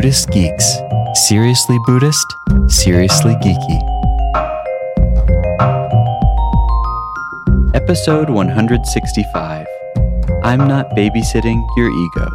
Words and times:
Buddhist 0.00 0.30
Geeks. 0.30 0.78
Seriously 1.28 1.76
Buddhist, 1.84 2.24
seriously 2.68 3.34
geeky. 3.34 3.80
Episode 7.74 8.30
165 8.30 9.66
I'm 10.42 10.66
Not 10.66 10.88
Babysitting 10.96 11.62
Your 11.76 11.90
Ego. 11.90 12.30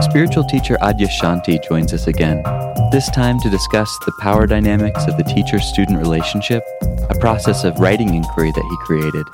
Spiritual 0.00 0.44
teacher 0.44 0.76
Adyashanti 0.80 1.58
joins 1.68 1.92
us 1.92 2.06
again, 2.06 2.44
this 2.92 3.10
time 3.10 3.40
to 3.40 3.50
discuss 3.50 3.90
the 4.06 4.12
power 4.20 4.46
dynamics 4.46 5.08
of 5.08 5.16
the 5.16 5.24
teacher 5.24 5.58
student 5.58 5.98
relationship, 5.98 6.62
a 7.10 7.18
process 7.18 7.64
of 7.64 7.80
writing 7.80 8.14
inquiry 8.14 8.52
that 8.52 8.62
he 8.62 8.86
created, 8.86 9.26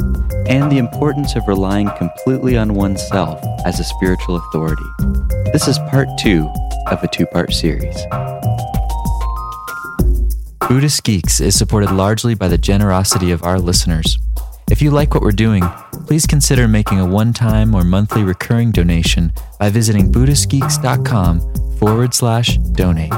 and 0.49 0.73
the 0.73 0.79
importance 0.79 1.37
of 1.37 1.47
relying 1.47 1.91
completely 1.99 2.57
on 2.57 2.73
oneself 2.73 3.45
as 3.67 3.79
a 3.79 3.85
spiritual 3.85 4.37
authority. 4.37 4.89
This 5.53 5.69
is 5.69 5.79
part 5.91 6.09
two 6.19 6.51
of 6.93 7.03
a 7.03 7.09
two 7.09 7.27
part 7.27 7.53
series. 7.53 8.07
Buddhist 10.69 11.03
Geeks 11.05 11.41
is 11.41 11.57
supported 11.57 11.91
largely 11.91 12.35
by 12.35 12.49
the 12.49 12.59
generosity 12.59 13.33
of 13.33 13.43
our 13.43 13.59
listeners. 13.59 14.19
If 14.71 14.81
you 14.81 14.91
like 14.91 15.13
what 15.13 15.23
we're 15.23 15.33
doing, 15.33 15.63
please 16.07 16.27
consider 16.27 16.69
making 16.69 17.01
a 17.01 17.07
one 17.07 17.33
time 17.33 17.75
or 17.75 17.85
monthly 17.85 18.23
recurring 18.23 18.71
donation 18.71 19.33
by 19.59 19.71
visiting 19.71 20.11
BuddhistGeeks.com 20.11 21.77
forward 21.77 22.15
slash 22.15 22.57
donate. 22.59 23.13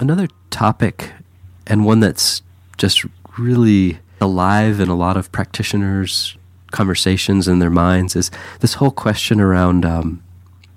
Another 0.00 0.28
topic, 0.50 1.12
and 1.66 1.84
one 1.84 2.00
that's 2.00 2.42
just 2.76 3.04
really 3.38 3.98
alive 4.22 4.80
in 4.80 4.88
a 4.88 4.94
lot 4.94 5.16
of 5.16 5.30
practitioners' 5.32 6.36
conversations 6.70 7.48
in 7.48 7.58
their 7.58 7.70
minds, 7.70 8.16
is 8.16 8.30
this 8.60 8.74
whole 8.74 8.90
question 8.90 9.40
around 9.40 9.84
um, 9.84 10.22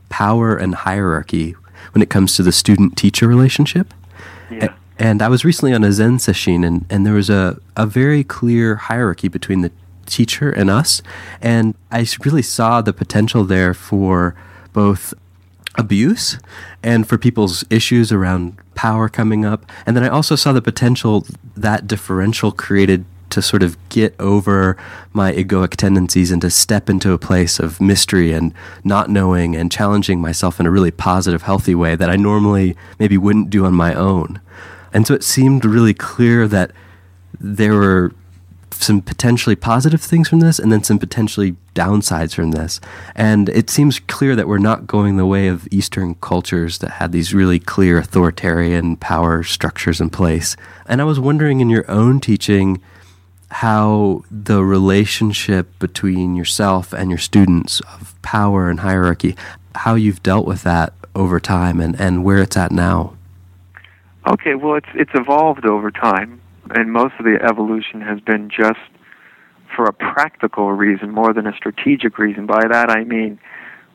power 0.09 0.55
and 0.55 0.75
hierarchy 0.75 1.55
when 1.93 2.01
it 2.01 2.09
comes 2.09 2.35
to 2.35 2.43
the 2.43 2.51
student 2.51 2.97
teacher 2.97 3.27
relationship. 3.27 3.93
Yeah. 4.51 4.73
And 4.97 5.21
I 5.21 5.27
was 5.27 5.43
recently 5.43 5.73
on 5.73 5.83
a 5.83 5.91
Zen 5.91 6.19
session, 6.19 6.63
and, 6.63 6.85
and 6.89 7.05
there 7.05 7.13
was 7.13 7.29
a, 7.29 7.59
a 7.75 7.85
very 7.85 8.23
clear 8.23 8.75
hierarchy 8.75 9.27
between 9.27 9.61
the 9.61 9.71
teacher 10.05 10.49
and 10.49 10.69
us. 10.69 11.01
And 11.41 11.75
I 11.91 12.05
really 12.23 12.41
saw 12.41 12.81
the 12.81 12.93
potential 12.93 13.43
there 13.43 13.73
for 13.73 14.35
both 14.71 15.13
abuse 15.77 16.37
and 16.83 17.07
for 17.07 17.17
people's 17.17 17.65
issues 17.69 18.11
around 18.11 18.57
power 18.75 19.09
coming 19.09 19.43
up. 19.43 19.65
And 19.85 19.95
then 19.95 20.03
I 20.03 20.09
also 20.09 20.35
saw 20.35 20.53
the 20.53 20.61
potential 20.61 21.25
that 21.57 21.87
differential 21.87 22.51
created 22.51 23.05
to 23.29 23.41
sort 23.41 23.63
of 23.63 23.77
get 23.89 24.15
over 24.19 24.77
my 25.13 25.33
egoic 25.33 25.71
tendencies 25.71 26.31
and 26.31 26.41
to 26.41 26.49
step 26.49 26.89
into 26.89 27.11
a 27.11 27.17
place 27.17 27.59
of 27.59 27.81
mystery 27.81 28.33
and 28.33 28.53
not 28.83 29.09
knowing 29.09 29.55
and 29.55 29.71
challenging 29.71 30.21
myself 30.21 30.59
in 30.59 30.65
a 30.65 30.71
really 30.71 30.91
positive, 30.91 31.43
healthy 31.43 31.75
way 31.75 31.95
that 31.95 32.09
I 32.09 32.15
normally 32.15 32.75
maybe 32.99 33.17
wouldn't 33.17 33.49
do 33.49 33.65
on 33.65 33.73
my 33.73 33.93
own. 33.93 34.39
And 34.93 35.05
so 35.05 35.13
it 35.13 35.23
seemed 35.23 35.65
really 35.65 35.93
clear 35.93 36.47
that 36.47 36.71
there 37.39 37.73
were 37.73 38.13
some 38.71 39.01
potentially 39.01 39.55
positive 39.55 40.01
things 40.01 40.27
from 40.27 40.39
this 40.39 40.59
and 40.59 40.71
then 40.71 40.83
some 40.83 40.99
potentially 40.99 41.55
downsides 41.73 42.33
from 42.33 42.51
this. 42.51 42.79
And 43.15 43.49
it 43.49 43.69
seems 43.69 43.99
clear 43.99 44.35
that 44.35 44.47
we're 44.47 44.57
not 44.57 44.87
going 44.87 45.17
the 45.17 45.25
way 45.25 45.47
of 45.47 45.67
Eastern 45.71 46.15
cultures 46.15 46.79
that 46.79 46.91
had 46.91 47.11
these 47.11 47.33
really 47.33 47.59
clear 47.59 47.97
authoritarian 47.97 48.97
power 48.97 49.43
structures 49.43 50.01
in 50.01 50.09
place. 50.09 50.55
And 50.87 51.01
I 51.01 51.05
was 51.05 51.19
wondering 51.19 51.61
in 51.61 51.69
your 51.69 51.89
own 51.89 52.19
teaching 52.19 52.81
how 53.59 54.21
the 54.29 54.61
relationship 54.61 55.79
between 55.79 56.35
yourself 56.35 56.91
and 56.91 57.09
your 57.09 57.17
students 57.17 57.79
of 57.81 58.13
power 58.21 58.69
and 58.69 58.81
hierarchy, 58.81 59.33
how 59.75 59.95
you've 59.95 60.21
dealt 60.21 60.45
with 60.45 60.63
that 60.63 60.91
over 61.15 61.39
time 61.39 61.79
and, 61.79 61.97
and 61.97 62.25
where 62.25 62.39
it's 62.39 62.57
at 62.57 62.69
now. 62.69 63.15
Okay, 64.27 64.55
well, 64.55 64.75
it's 64.75 64.89
it's 64.93 65.11
evolved 65.13 65.65
over 65.65 65.89
time, 65.89 66.41
and 66.71 66.91
most 66.91 67.13
of 67.17 67.23
the 67.23 67.37
evolution 67.41 68.01
has 68.01 68.19
been 68.19 68.49
just 68.49 68.89
for 69.73 69.85
a 69.85 69.93
practical 69.93 70.73
reason 70.73 71.11
more 71.11 71.31
than 71.33 71.47
a 71.47 71.55
strategic 71.55 72.17
reason. 72.17 72.45
By 72.45 72.67
that 72.69 72.89
I 72.89 73.05
mean, 73.05 73.39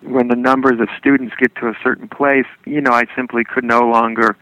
when 0.02 0.28
the 0.28 0.36
numbers 0.36 0.80
of 0.80 0.88
students 0.98 1.34
get 1.38 1.54
to 1.56 1.68
a 1.68 1.74
certain 1.82 2.08
place, 2.08 2.46
you 2.64 2.80
know, 2.80 2.92
I 2.92 3.04
simply 3.14 3.44
could 3.44 3.64
no 3.64 3.80
longer 3.80 4.38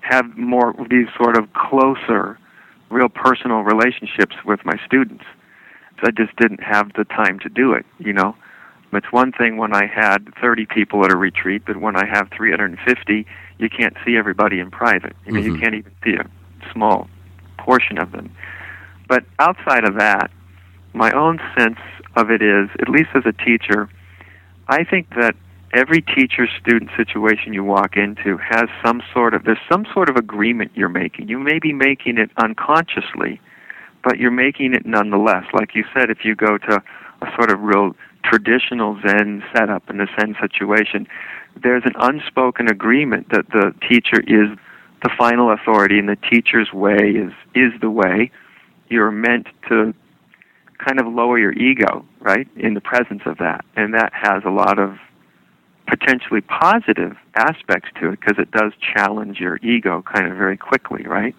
have 0.00 0.36
more 0.36 0.74
these 0.88 1.08
sort 1.16 1.36
of 1.36 1.52
closer, 1.54 2.38
real 2.90 3.08
personal 3.08 3.60
relationships 3.60 4.36
with 4.44 4.64
my 4.64 4.76
students. 4.84 5.24
So 6.00 6.08
I 6.08 6.10
just 6.10 6.34
didn't 6.36 6.62
have 6.62 6.92
the 6.94 7.04
time 7.04 7.38
to 7.40 7.48
do 7.48 7.72
it, 7.72 7.86
you 7.98 8.12
know. 8.12 8.34
It's 8.92 9.12
one 9.12 9.30
thing 9.30 9.56
when 9.56 9.72
I 9.72 9.86
had 9.86 10.34
30 10.40 10.66
people 10.66 11.04
at 11.04 11.12
a 11.12 11.16
retreat, 11.16 11.62
but 11.64 11.76
when 11.76 11.96
I 11.96 12.06
have 12.06 12.28
350, 12.36 13.24
you 13.58 13.68
can't 13.68 13.96
see 14.04 14.16
everybody 14.16 14.58
in 14.58 14.70
private. 14.70 15.14
You 15.26 15.32
know, 15.32 15.40
Mhm. 15.40 15.44
you 15.44 15.60
can't 15.60 15.74
even 15.74 15.92
see 16.02 16.14
a 16.14 16.26
small 16.72 17.08
portion 17.56 17.98
of 17.98 18.10
them. 18.10 18.30
But 19.06 19.24
outside 19.38 19.84
of 19.84 19.94
that, 19.94 20.30
my 20.92 21.12
own 21.12 21.40
sense 21.56 21.78
of 22.16 22.30
it 22.30 22.42
is, 22.42 22.68
at 22.80 22.88
least 22.88 23.10
as 23.14 23.24
a 23.26 23.32
teacher, 23.32 23.88
I 24.68 24.82
think 24.82 25.10
that 25.14 25.36
every 25.72 26.02
teacher 26.02 26.46
student 26.60 26.90
situation 26.96 27.52
you 27.52 27.62
walk 27.62 27.96
into 27.96 28.36
has 28.38 28.68
some 28.84 29.02
sort 29.12 29.34
of 29.34 29.44
there's 29.44 29.58
some 29.70 29.86
sort 29.92 30.08
of 30.08 30.16
agreement 30.16 30.72
you're 30.74 30.88
making. 30.88 31.28
You 31.28 31.38
may 31.38 31.58
be 31.58 31.72
making 31.72 32.18
it 32.18 32.30
unconsciously, 32.36 33.40
but 34.02 34.18
you're 34.18 34.30
making 34.30 34.74
it 34.74 34.84
nonetheless. 34.84 35.44
Like 35.52 35.74
you 35.74 35.84
said, 35.94 36.10
if 36.10 36.24
you 36.24 36.34
go 36.34 36.58
to 36.58 36.82
a 37.22 37.26
sort 37.36 37.50
of 37.50 37.60
real 37.60 37.94
traditional 38.24 38.98
Zen 39.06 39.42
setup 39.54 39.88
in 39.88 40.00
a 40.00 40.06
Zen 40.18 40.36
situation, 40.40 41.06
there's 41.62 41.84
an 41.84 41.94
unspoken 42.00 42.68
agreement 42.68 43.28
that 43.30 43.48
the 43.48 43.74
teacher 43.88 44.20
is 44.26 44.56
the 45.02 45.10
final 45.16 45.52
authority 45.52 45.98
and 45.98 46.08
the 46.08 46.16
teacher's 46.16 46.72
way 46.72 47.10
is 47.10 47.32
is 47.54 47.72
the 47.80 47.90
way. 47.90 48.30
You're 48.88 49.12
meant 49.12 49.46
to 49.68 49.94
kind 50.84 50.98
of 50.98 51.06
lower 51.06 51.38
your 51.38 51.52
ego, 51.52 52.04
right, 52.20 52.48
in 52.56 52.74
the 52.74 52.80
presence 52.80 53.22
of 53.24 53.38
that. 53.38 53.64
And 53.76 53.94
that 53.94 54.12
has 54.12 54.42
a 54.44 54.50
lot 54.50 54.78
of 54.78 54.96
potentially 55.90 56.40
positive 56.40 57.16
aspects 57.34 57.88
to 58.00 58.10
it 58.10 58.20
because 58.20 58.38
it 58.38 58.50
does 58.52 58.72
challenge 58.94 59.40
your 59.40 59.56
ego 59.56 60.02
kind 60.02 60.26
of 60.30 60.36
very 60.36 60.56
quickly, 60.56 61.02
right? 61.04 61.34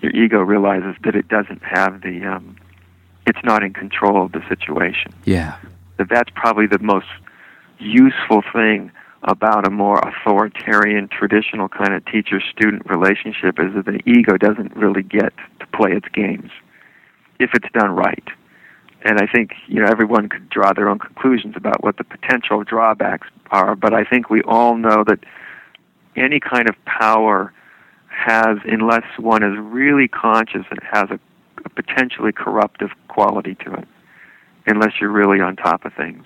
Your 0.00 0.12
ego 0.12 0.38
realizes 0.40 0.94
that 1.04 1.16
it 1.16 1.26
doesn't 1.28 1.62
have 1.64 2.00
the 2.02 2.24
um 2.24 2.56
it's 3.26 3.38
not 3.44 3.62
in 3.62 3.72
control 3.72 4.24
of 4.24 4.32
the 4.32 4.42
situation 4.48 5.12
Yeah. 5.24 5.56
that 5.96 6.08
that's 6.08 6.30
probably 6.34 6.66
the 6.66 6.80
most 6.80 7.06
useful 7.78 8.42
thing 8.52 8.90
about 9.24 9.64
a 9.66 9.70
more 9.70 9.98
authoritarian, 10.00 11.06
traditional 11.08 11.68
kind 11.68 11.94
of 11.94 12.04
teacher 12.06 12.40
student 12.40 12.82
relationship 12.90 13.60
is 13.60 13.72
that 13.74 13.86
the 13.86 14.00
ego 14.06 14.36
doesn't 14.36 14.74
really 14.76 15.04
get 15.04 15.32
to 15.60 15.66
play 15.68 15.92
its 15.92 16.08
games 16.12 16.50
if 17.38 17.50
it's 17.54 17.70
done 17.72 17.92
right. 17.92 18.28
And 19.04 19.18
I 19.18 19.26
think 19.26 19.52
you 19.66 19.80
know 19.80 19.86
everyone 19.86 20.28
could 20.28 20.48
draw 20.48 20.72
their 20.72 20.88
own 20.88 20.98
conclusions 20.98 21.54
about 21.56 21.82
what 21.82 21.96
the 21.96 22.04
potential 22.04 22.62
drawbacks 22.62 23.28
are, 23.50 23.74
but 23.74 23.92
I 23.92 24.04
think 24.04 24.30
we 24.30 24.42
all 24.42 24.76
know 24.76 25.04
that 25.06 25.20
any 26.16 26.40
kind 26.40 26.68
of 26.68 26.76
power 26.84 27.52
has, 28.08 28.58
unless 28.64 29.04
one 29.18 29.42
is 29.42 29.58
really 29.58 30.06
conscious, 30.06 30.64
it 30.70 30.82
has 30.92 31.10
a, 31.10 31.18
a 31.64 31.68
potentially 31.70 32.32
corruptive 32.32 32.90
quality 33.08 33.54
to 33.64 33.72
it 33.74 33.88
unless 34.66 34.92
you're 35.00 35.10
really 35.10 35.40
on 35.40 35.56
top 35.56 35.84
of 35.84 35.92
things. 35.94 36.24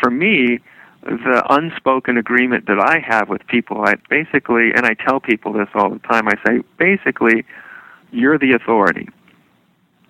For 0.00 0.10
me, 0.10 0.58
the 1.02 1.42
unspoken 1.48 2.18
agreement 2.18 2.66
that 2.66 2.78
I 2.78 2.98
have 2.98 3.28
with 3.28 3.46
people, 3.46 3.82
I 3.86 3.94
basically, 4.10 4.72
and 4.74 4.84
I 4.84 4.94
tell 4.94 5.20
people 5.20 5.52
this 5.52 5.68
all 5.74 5.90
the 5.90 5.98
time, 6.00 6.28
I 6.28 6.34
say, 6.46 6.62
basically, 6.78 7.44
you're 8.12 8.38
the 8.38 8.52
authority, 8.52 9.08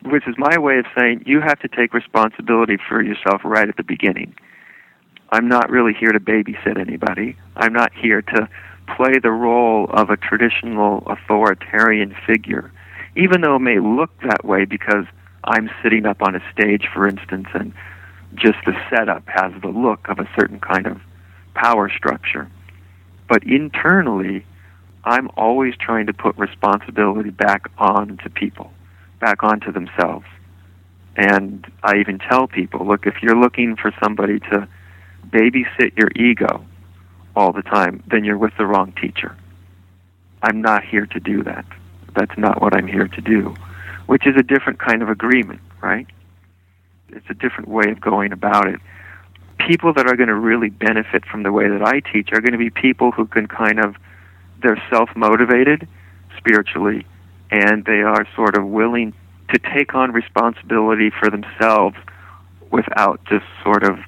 which 0.05 0.27
is 0.27 0.35
my 0.39 0.59
way 0.59 0.79
of 0.79 0.87
saying 0.99 1.23
you 1.27 1.41
have 1.41 1.59
to 1.61 1.69
take 1.69 1.95
responsibility 1.95 2.77
for 2.89 3.03
yourself 3.03 3.43
right 3.45 3.69
at 3.69 3.77
the 3.77 3.83
beginning. 3.83 4.35
I'm 5.31 5.49
not 5.49 5.71
really 5.71 5.95
here 5.95 6.13
to 6.13 6.21
babysit 6.21 6.79
anybody. 6.79 7.37
I'm 7.57 7.73
not 7.73 7.93
here 7.95 8.23
to 8.23 8.49
play 8.97 9.19
the 9.23 9.31
role 9.31 9.87
of 9.91 10.11
a 10.11 10.17
traditional 10.17 11.05
authoritarian 11.07 12.17
figure, 12.27 12.73
even 13.17 13.41
though 13.41 13.57
it 13.57 13.61
may 13.61 13.79
look 13.79 14.11
that 14.23 14.45
way 14.45 14.65
because 14.65 15.05
I'm 15.45 15.71
sitting 15.83 16.07
up 16.07 16.23
on 16.23 16.35
a 16.35 16.43
stage, 16.53 16.89
for 16.93 17.07
instance, 17.07 17.47
and 17.55 17.73
just 18.35 18.59
the 18.67 18.75
setup 18.91 19.27
has 19.29 19.53
the 19.63 19.69
look 19.69 20.09
of 20.09 20.19
a 20.19 20.29
certain 20.37 20.61
kind 20.61 20.87
of 20.87 21.01
power 21.55 21.89
structure. 21.89 22.51
But 23.29 23.45
internally, 23.45 24.45
I'm 25.05 25.31
always 25.37 25.75
trying 25.77 26.07
to 26.07 26.13
put 26.13 26.37
responsibility 26.37 27.31
back 27.31 27.71
onto 27.79 28.29
people, 28.29 28.73
back 29.21 29.43
onto 29.43 29.73
themselves. 29.73 30.27
And 31.17 31.71
I 31.83 31.99
even 31.99 32.19
tell 32.19 32.47
people 32.47 32.87
look, 32.87 33.07
if 33.07 33.23
you're 33.23 33.39
looking 33.39 33.77
for 33.77 33.93
somebody 34.03 34.41
to 34.41 34.69
babysit 35.29 35.97
your 35.97 36.11
ego 36.17 36.65
all 37.37 37.53
the 37.53 37.63
time, 37.63 38.03
then 38.11 38.25
you're 38.25 38.39
with 38.39 38.57
the 38.59 38.67
wrong 38.67 38.93
teacher. 39.01 39.37
I'm 40.43 40.63
not 40.63 40.85
here 40.85 41.07
to 41.07 41.21
do 41.21 41.43
that. 41.45 41.67
That's 42.15 42.37
not 42.39 42.61
what 42.61 42.75
I'm 42.75 42.87
here 42.87 43.09
to 43.09 43.21
do, 43.21 43.55
which 44.07 44.27
is 44.27 44.35
a 44.37 44.43
different 44.43 44.79
kind 44.79 45.03
of 45.03 45.09
agreement, 45.09 45.61
right? 45.83 46.07
it's 47.13 47.29
a 47.29 47.35
different 47.35 47.69
way 47.69 47.91
of 47.91 48.01
going 48.01 48.33
about 48.33 48.69
it. 48.69 48.81
People 49.59 49.93
that 49.95 50.07
are 50.07 50.17
going 50.17 50.29
to 50.29 50.35
really 50.35 50.71
benefit 50.71 51.25
from 51.25 51.43
the 51.43 51.53
way 51.53 51.69
that 51.69 51.83
I 51.83 52.01
teach 52.01 52.31
are 52.33 52.41
going 52.41 52.53
to 52.53 52.59
be 52.59 52.71
people 52.71 53.13
who 53.13 53.27
can 53.27 53.47
kind 53.47 53.79
of 53.79 53.97
they're 54.63 54.83
self-motivated 54.91 55.89
spiritually 56.37 57.07
and 57.51 57.85
they 57.85 58.03
are 58.03 58.27
sort 58.35 58.57
of 58.57 58.67
willing 58.67 59.13
to 59.53 59.59
take 59.75 59.95
on 59.95 60.13
responsibility 60.13 61.11
for 61.11 61.29
themselves 61.31 61.97
without 62.71 63.21
just 63.25 63.45
sort 63.65 63.83
of 63.83 63.99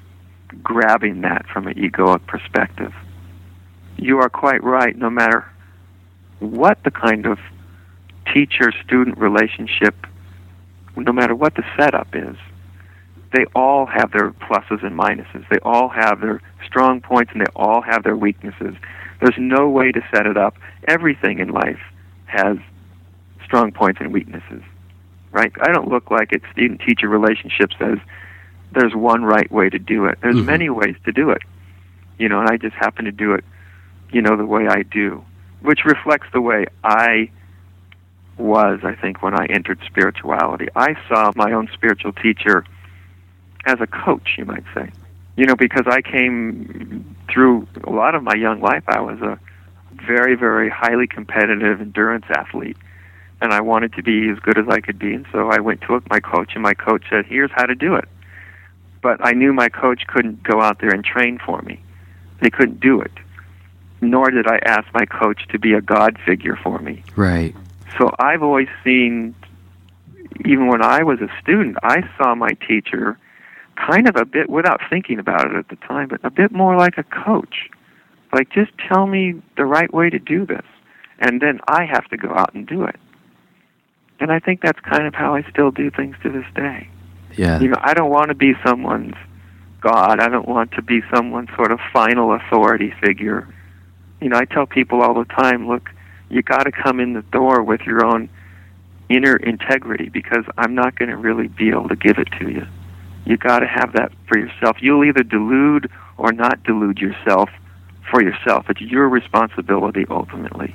grabbing 0.61 1.21
that 1.21 1.45
from 1.51 1.67
an 1.67 1.73
egoic 1.75 2.25
perspective. 2.27 2.93
You 3.97 4.19
are 4.19 4.29
quite 4.29 4.63
right, 4.63 4.95
no 4.97 5.09
matter 5.09 5.45
what 6.39 6.83
the 6.83 6.91
kind 6.91 7.25
of 7.25 7.39
teacher 8.33 8.71
student 8.83 9.17
relationship, 9.17 9.95
no 10.95 11.11
matter 11.11 11.35
what 11.35 11.55
the 11.55 11.63
setup 11.77 12.07
is, 12.13 12.37
they 13.33 13.45
all 13.55 13.85
have 13.85 14.11
their 14.11 14.31
pluses 14.31 14.85
and 14.85 14.97
minuses. 14.97 15.47
They 15.49 15.57
all 15.63 15.89
have 15.89 16.21
their 16.21 16.41
strong 16.65 17.01
points 17.01 17.31
and 17.33 17.41
they 17.41 17.51
all 17.55 17.81
have 17.81 18.03
their 18.03 18.15
weaknesses. 18.15 18.75
There's 19.19 19.37
no 19.37 19.69
way 19.69 19.91
to 19.91 20.01
set 20.13 20.27
it 20.27 20.37
up. 20.37 20.55
Everything 20.87 21.39
in 21.39 21.49
life 21.49 21.79
has 22.25 22.57
strong 23.53 23.71
points 23.71 24.01
and 24.01 24.11
weaknesses, 24.11 24.63
right? 25.31 25.51
I 25.61 25.71
don't 25.71 25.87
look 25.87 26.09
like 26.09 26.33
at 26.33 26.41
student 26.51 26.81
teacher 26.81 27.07
relationships 27.07 27.75
as 27.79 27.99
there's 28.71 28.95
one 28.95 29.23
right 29.23 29.51
way 29.51 29.69
to 29.69 29.77
do 29.77 30.05
it. 30.05 30.17
There's 30.23 30.37
mm-hmm. 30.37 30.45
many 30.47 30.69
ways 30.71 30.95
to 31.05 31.11
do 31.11 31.29
it, 31.29 31.43
you 32.17 32.27
know, 32.27 32.39
and 32.39 32.49
I 32.49 32.57
just 32.57 32.73
happen 32.73 33.05
to 33.05 33.11
do 33.11 33.33
it, 33.33 33.45
you 34.11 34.23
know, 34.23 34.35
the 34.35 34.45
way 34.45 34.67
I 34.67 34.81
do, 34.81 35.23
which 35.61 35.85
reflects 35.85 36.25
the 36.33 36.41
way 36.41 36.65
I 36.83 37.29
was, 38.39 38.79
I 38.83 38.95
think, 38.95 39.21
when 39.21 39.35
I 39.39 39.45
entered 39.45 39.79
spirituality. 39.85 40.69
I 40.75 40.95
saw 41.07 41.31
my 41.35 41.51
own 41.51 41.69
spiritual 41.75 42.13
teacher 42.13 42.65
as 43.67 43.79
a 43.79 43.85
coach, 43.85 44.33
you 44.35 44.45
might 44.45 44.65
say. 44.73 44.89
You 45.35 45.45
know, 45.45 45.55
because 45.55 45.85
I 45.85 46.01
came 46.01 47.15
through 47.31 47.67
a 47.83 47.91
lot 47.91 48.15
of 48.15 48.23
my 48.23 48.33
young 48.33 48.61
life, 48.61 48.83
I 48.87 48.99
was 48.99 49.21
a 49.21 49.39
very, 50.07 50.33
very 50.33 50.71
highly 50.71 51.05
competitive 51.05 51.81
endurance 51.81 52.25
athlete. 52.35 52.77
And 53.41 53.53
I 53.53 53.61
wanted 53.61 53.93
to 53.93 54.03
be 54.03 54.29
as 54.29 54.39
good 54.39 54.57
as 54.57 54.65
I 54.69 54.79
could 54.79 54.97
be. 54.97 55.13
And 55.13 55.25
so 55.31 55.49
I 55.49 55.59
went 55.59 55.81
to 55.81 56.01
my 56.09 56.19
coach, 56.19 56.51
and 56.53 56.63
my 56.63 56.73
coach 56.73 57.03
said, 57.09 57.25
Here's 57.25 57.51
how 57.51 57.65
to 57.65 57.75
do 57.75 57.95
it. 57.95 58.07
But 59.01 59.23
I 59.25 59.33
knew 59.33 59.51
my 59.51 59.69
coach 59.69 60.07
couldn't 60.07 60.43
go 60.43 60.61
out 60.61 60.79
there 60.79 60.91
and 60.91 61.03
train 61.03 61.39
for 61.45 61.61
me. 61.61 61.81
They 62.41 62.49
couldn't 62.49 62.79
do 62.79 63.01
it. 63.01 63.11
Nor 64.01 64.31
did 64.31 64.47
I 64.47 64.59
ask 64.65 64.87
my 64.93 65.05
coach 65.05 65.47
to 65.49 65.59
be 65.59 65.73
a 65.73 65.81
God 65.81 66.17
figure 66.25 66.57
for 66.61 66.79
me. 66.79 67.03
Right. 67.15 67.55
So 67.97 68.11
I've 68.19 68.41
always 68.41 68.69
seen, 68.83 69.35
even 70.45 70.67
when 70.67 70.81
I 70.81 71.03
was 71.03 71.19
a 71.19 71.29
student, 71.41 71.77
I 71.83 72.09
saw 72.17 72.33
my 72.35 72.51
teacher 72.67 73.17
kind 73.75 74.07
of 74.07 74.15
a 74.15 74.25
bit, 74.25 74.49
without 74.49 74.81
thinking 74.89 75.19
about 75.19 75.49
it 75.51 75.55
at 75.55 75.69
the 75.69 75.75
time, 75.77 76.07
but 76.07 76.19
a 76.23 76.29
bit 76.29 76.51
more 76.51 76.77
like 76.77 76.97
a 76.97 77.03
coach. 77.03 77.69
Like, 78.31 78.49
just 78.51 78.71
tell 78.87 79.07
me 79.07 79.41
the 79.57 79.65
right 79.65 79.93
way 79.93 80.09
to 80.09 80.19
do 80.19 80.45
this, 80.45 80.65
and 81.19 81.41
then 81.41 81.59
I 81.67 81.85
have 81.85 82.07
to 82.09 82.17
go 82.17 82.33
out 82.33 82.53
and 82.53 82.65
do 82.65 82.83
it. 82.83 82.95
And 84.23 84.31
I 84.31 84.39
think 84.39 84.61
that's 84.61 84.79
kind 84.79 85.05
of 85.05 85.13
how 85.13 85.35
I 85.35 85.43
still 85.51 85.69
do 85.69 85.91
things 85.91 86.15
to 86.23 86.29
this 86.29 86.45
day. 86.55 86.87
Yeah. 87.35 87.59
You 87.59 87.67
know, 87.67 87.77
I 87.81 87.93
don't 87.93 88.09
want 88.09 88.29
to 88.29 88.35
be 88.35 88.53
someone's 88.65 89.15
God. 89.81 90.21
I 90.21 90.29
don't 90.29 90.47
want 90.47 90.71
to 90.71 90.81
be 90.81 91.01
someone's 91.13 91.49
sort 91.57 91.73
of 91.73 91.79
final 91.91 92.33
authority 92.33 92.93
figure. 93.03 93.45
You 94.21 94.29
know, 94.29 94.37
I 94.37 94.45
tell 94.45 94.65
people 94.65 95.01
all 95.01 95.13
the 95.13 95.25
time, 95.25 95.67
look, 95.67 95.89
you 96.29 96.41
got 96.41 96.63
to 96.63 96.71
come 96.71 97.01
in 97.01 97.11
the 97.11 97.21
door 97.33 97.63
with 97.63 97.81
your 97.81 98.05
own 98.05 98.29
inner 99.09 99.35
integrity 99.35 100.07
because 100.07 100.45
I'm 100.57 100.73
not 100.73 100.97
going 100.97 101.09
to 101.09 101.17
really 101.17 101.49
be 101.49 101.67
able 101.71 101.89
to 101.89 101.97
give 101.97 102.17
it 102.17 102.29
to 102.39 102.49
you. 102.49 102.65
You 103.25 103.35
got 103.35 103.59
to 103.59 103.67
have 103.67 103.91
that 103.91 104.13
for 104.29 104.37
yourself. 104.37 104.77
You'll 104.79 105.03
either 105.03 105.23
delude 105.23 105.91
or 106.17 106.31
not 106.31 106.63
delude 106.63 106.99
yourself 106.99 107.49
for 108.09 108.23
yourself. 108.23 108.69
It's 108.69 108.79
your 108.79 109.09
responsibility 109.09 110.05
ultimately. 110.09 110.73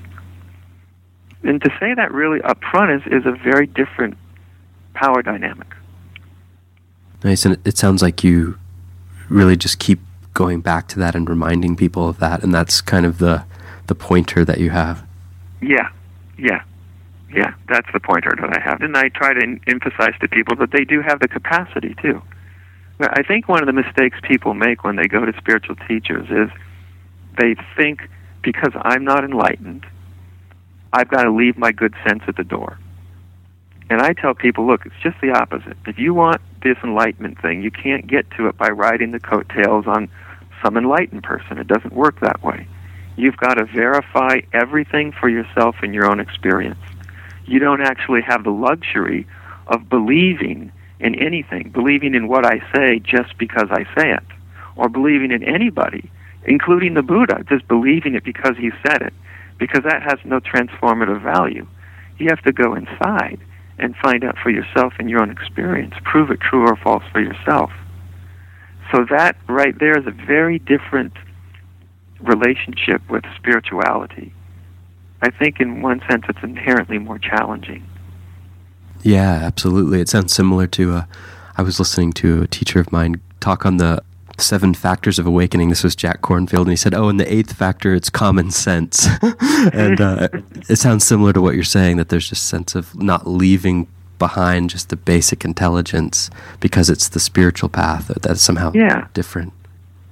And 1.42 1.62
to 1.62 1.70
say 1.78 1.94
that 1.94 2.12
really 2.12 2.40
up 2.42 2.62
front 2.70 2.90
is, 2.90 3.12
is 3.12 3.26
a 3.26 3.32
very 3.32 3.66
different 3.66 4.16
power 4.94 5.22
dynamic. 5.22 5.68
Nice. 7.22 7.44
And 7.44 7.58
it 7.64 7.78
sounds 7.78 8.02
like 8.02 8.24
you 8.24 8.58
really 9.28 9.56
just 9.56 9.78
keep 9.78 10.00
going 10.34 10.60
back 10.60 10.88
to 10.88 10.98
that 10.98 11.14
and 11.14 11.28
reminding 11.28 11.76
people 11.76 12.08
of 12.08 12.18
that. 12.18 12.42
And 12.42 12.54
that's 12.54 12.80
kind 12.80 13.06
of 13.06 13.18
the, 13.18 13.44
the 13.86 13.94
pointer 13.94 14.44
that 14.44 14.58
you 14.58 14.70
have. 14.70 15.04
Yeah. 15.60 15.90
Yeah. 16.38 16.62
Yeah. 17.32 17.54
That's 17.68 17.88
the 17.92 18.00
pointer 18.00 18.34
that 18.40 18.56
I 18.56 18.60
have. 18.60 18.80
And 18.80 18.96
I 18.96 19.08
try 19.08 19.34
to 19.34 19.58
emphasize 19.66 20.14
to 20.20 20.28
people 20.28 20.56
that 20.56 20.70
they 20.70 20.84
do 20.84 21.00
have 21.02 21.20
the 21.20 21.28
capacity 21.28 21.94
too. 22.00 22.22
I 23.00 23.22
think 23.22 23.48
one 23.48 23.60
of 23.60 23.66
the 23.66 23.72
mistakes 23.72 24.18
people 24.22 24.54
make 24.54 24.82
when 24.82 24.96
they 24.96 25.06
go 25.06 25.24
to 25.24 25.32
spiritual 25.38 25.76
teachers 25.86 26.28
is 26.30 26.50
they 27.38 27.54
think 27.76 28.08
because 28.42 28.72
I'm 28.74 29.04
not 29.04 29.24
enlightened, 29.24 29.86
I've 30.92 31.08
got 31.08 31.24
to 31.24 31.30
leave 31.30 31.58
my 31.58 31.72
good 31.72 31.94
sense 32.06 32.22
at 32.26 32.36
the 32.36 32.44
door. 32.44 32.78
And 33.90 34.02
I 34.02 34.12
tell 34.12 34.34
people, 34.34 34.66
look, 34.66 34.84
it's 34.84 34.94
just 35.02 35.20
the 35.20 35.30
opposite. 35.30 35.76
If 35.86 35.98
you 35.98 36.12
want 36.12 36.42
this 36.62 36.76
enlightenment 36.82 37.40
thing, 37.40 37.62
you 37.62 37.70
can't 37.70 38.06
get 38.06 38.30
to 38.32 38.48
it 38.48 38.56
by 38.58 38.68
riding 38.68 39.12
the 39.12 39.20
coattails 39.20 39.86
on 39.86 40.10
some 40.62 40.76
enlightened 40.76 41.22
person. 41.22 41.58
It 41.58 41.66
doesn't 41.68 41.94
work 41.94 42.20
that 42.20 42.42
way. 42.42 42.66
You've 43.16 43.36
got 43.36 43.54
to 43.54 43.64
verify 43.64 44.40
everything 44.52 45.12
for 45.12 45.28
yourself 45.28 45.76
in 45.82 45.94
your 45.94 46.08
own 46.08 46.20
experience. 46.20 46.78
You 47.46 47.58
don't 47.58 47.80
actually 47.80 48.22
have 48.22 48.44
the 48.44 48.50
luxury 48.50 49.26
of 49.66 49.88
believing 49.88 50.70
in 51.00 51.14
anything, 51.14 51.70
believing 51.70 52.14
in 52.14 52.28
what 52.28 52.44
I 52.44 52.60
say 52.74 52.98
just 52.98 53.38
because 53.38 53.68
I 53.70 53.84
say 53.96 54.12
it, 54.12 54.22
or 54.76 54.88
believing 54.88 55.30
in 55.30 55.42
anybody, 55.42 56.10
including 56.44 56.94
the 56.94 57.02
Buddha, 57.02 57.44
just 57.48 57.66
believing 57.68 58.14
it 58.14 58.24
because 58.24 58.56
he 58.56 58.70
said 58.86 59.02
it, 59.02 59.14
because 59.58 59.82
that 59.84 60.02
has 60.02 60.18
no 60.24 60.40
transformative 60.40 61.22
value. 61.22 61.66
You 62.18 62.28
have 62.30 62.42
to 62.42 62.52
go 62.52 62.74
inside 62.74 63.38
and 63.78 63.94
find 63.96 64.24
out 64.24 64.36
for 64.42 64.50
yourself 64.50 64.94
in 64.98 65.08
your 65.08 65.22
own 65.22 65.30
experience, 65.30 65.94
prove 66.04 66.30
it 66.30 66.40
true 66.40 66.66
or 66.66 66.76
false 66.76 67.04
for 67.12 67.20
yourself. 67.20 67.70
So 68.92 69.04
that 69.10 69.36
right 69.48 69.78
there 69.78 69.98
is 69.98 70.06
a 70.06 70.10
very 70.10 70.58
different 70.58 71.12
relationship 72.20 73.02
with 73.08 73.24
spirituality. 73.36 74.32
I 75.22 75.30
think 75.30 75.60
in 75.60 75.82
one 75.82 76.00
sense 76.08 76.24
it's 76.28 76.42
inherently 76.42 76.98
more 76.98 77.18
challenging. 77.18 77.84
Yeah, 79.02 79.30
absolutely. 79.30 80.00
It 80.00 80.08
sounds 80.08 80.32
similar 80.32 80.66
to. 80.68 80.94
Uh, 80.94 81.04
I 81.56 81.62
was 81.62 81.78
listening 81.78 82.12
to 82.14 82.42
a 82.42 82.46
teacher 82.46 82.80
of 82.80 82.92
mine 82.92 83.20
talk 83.40 83.66
on 83.66 83.76
the 83.78 84.02
seven 84.40 84.74
factors 84.74 85.18
of 85.18 85.26
awakening. 85.26 85.68
This 85.68 85.84
was 85.84 85.96
Jack 85.96 86.22
Kornfield, 86.22 86.62
and 86.62 86.70
he 86.70 86.76
said, 86.76 86.94
"Oh, 86.94 87.08
and 87.08 87.18
the 87.18 87.32
eighth 87.32 87.52
factor, 87.52 87.94
it's 87.94 88.10
common 88.10 88.50
sense." 88.50 89.06
and 89.72 90.00
uh, 90.00 90.28
it 90.68 90.76
sounds 90.76 91.04
similar 91.04 91.32
to 91.32 91.40
what 91.40 91.54
you're 91.54 91.64
saying 91.64 91.96
that 91.96 92.08
there's 92.08 92.28
just 92.28 92.48
sense 92.48 92.74
of 92.74 92.94
not 93.00 93.26
leaving 93.26 93.86
behind 94.18 94.70
just 94.70 94.88
the 94.88 94.96
basic 94.96 95.44
intelligence 95.44 96.28
because 96.58 96.90
it's 96.90 97.08
the 97.08 97.20
spiritual 97.20 97.68
path 97.68 98.10
that's 98.22 98.42
somehow 98.42 98.72
yeah. 98.74 99.06
different. 99.14 99.52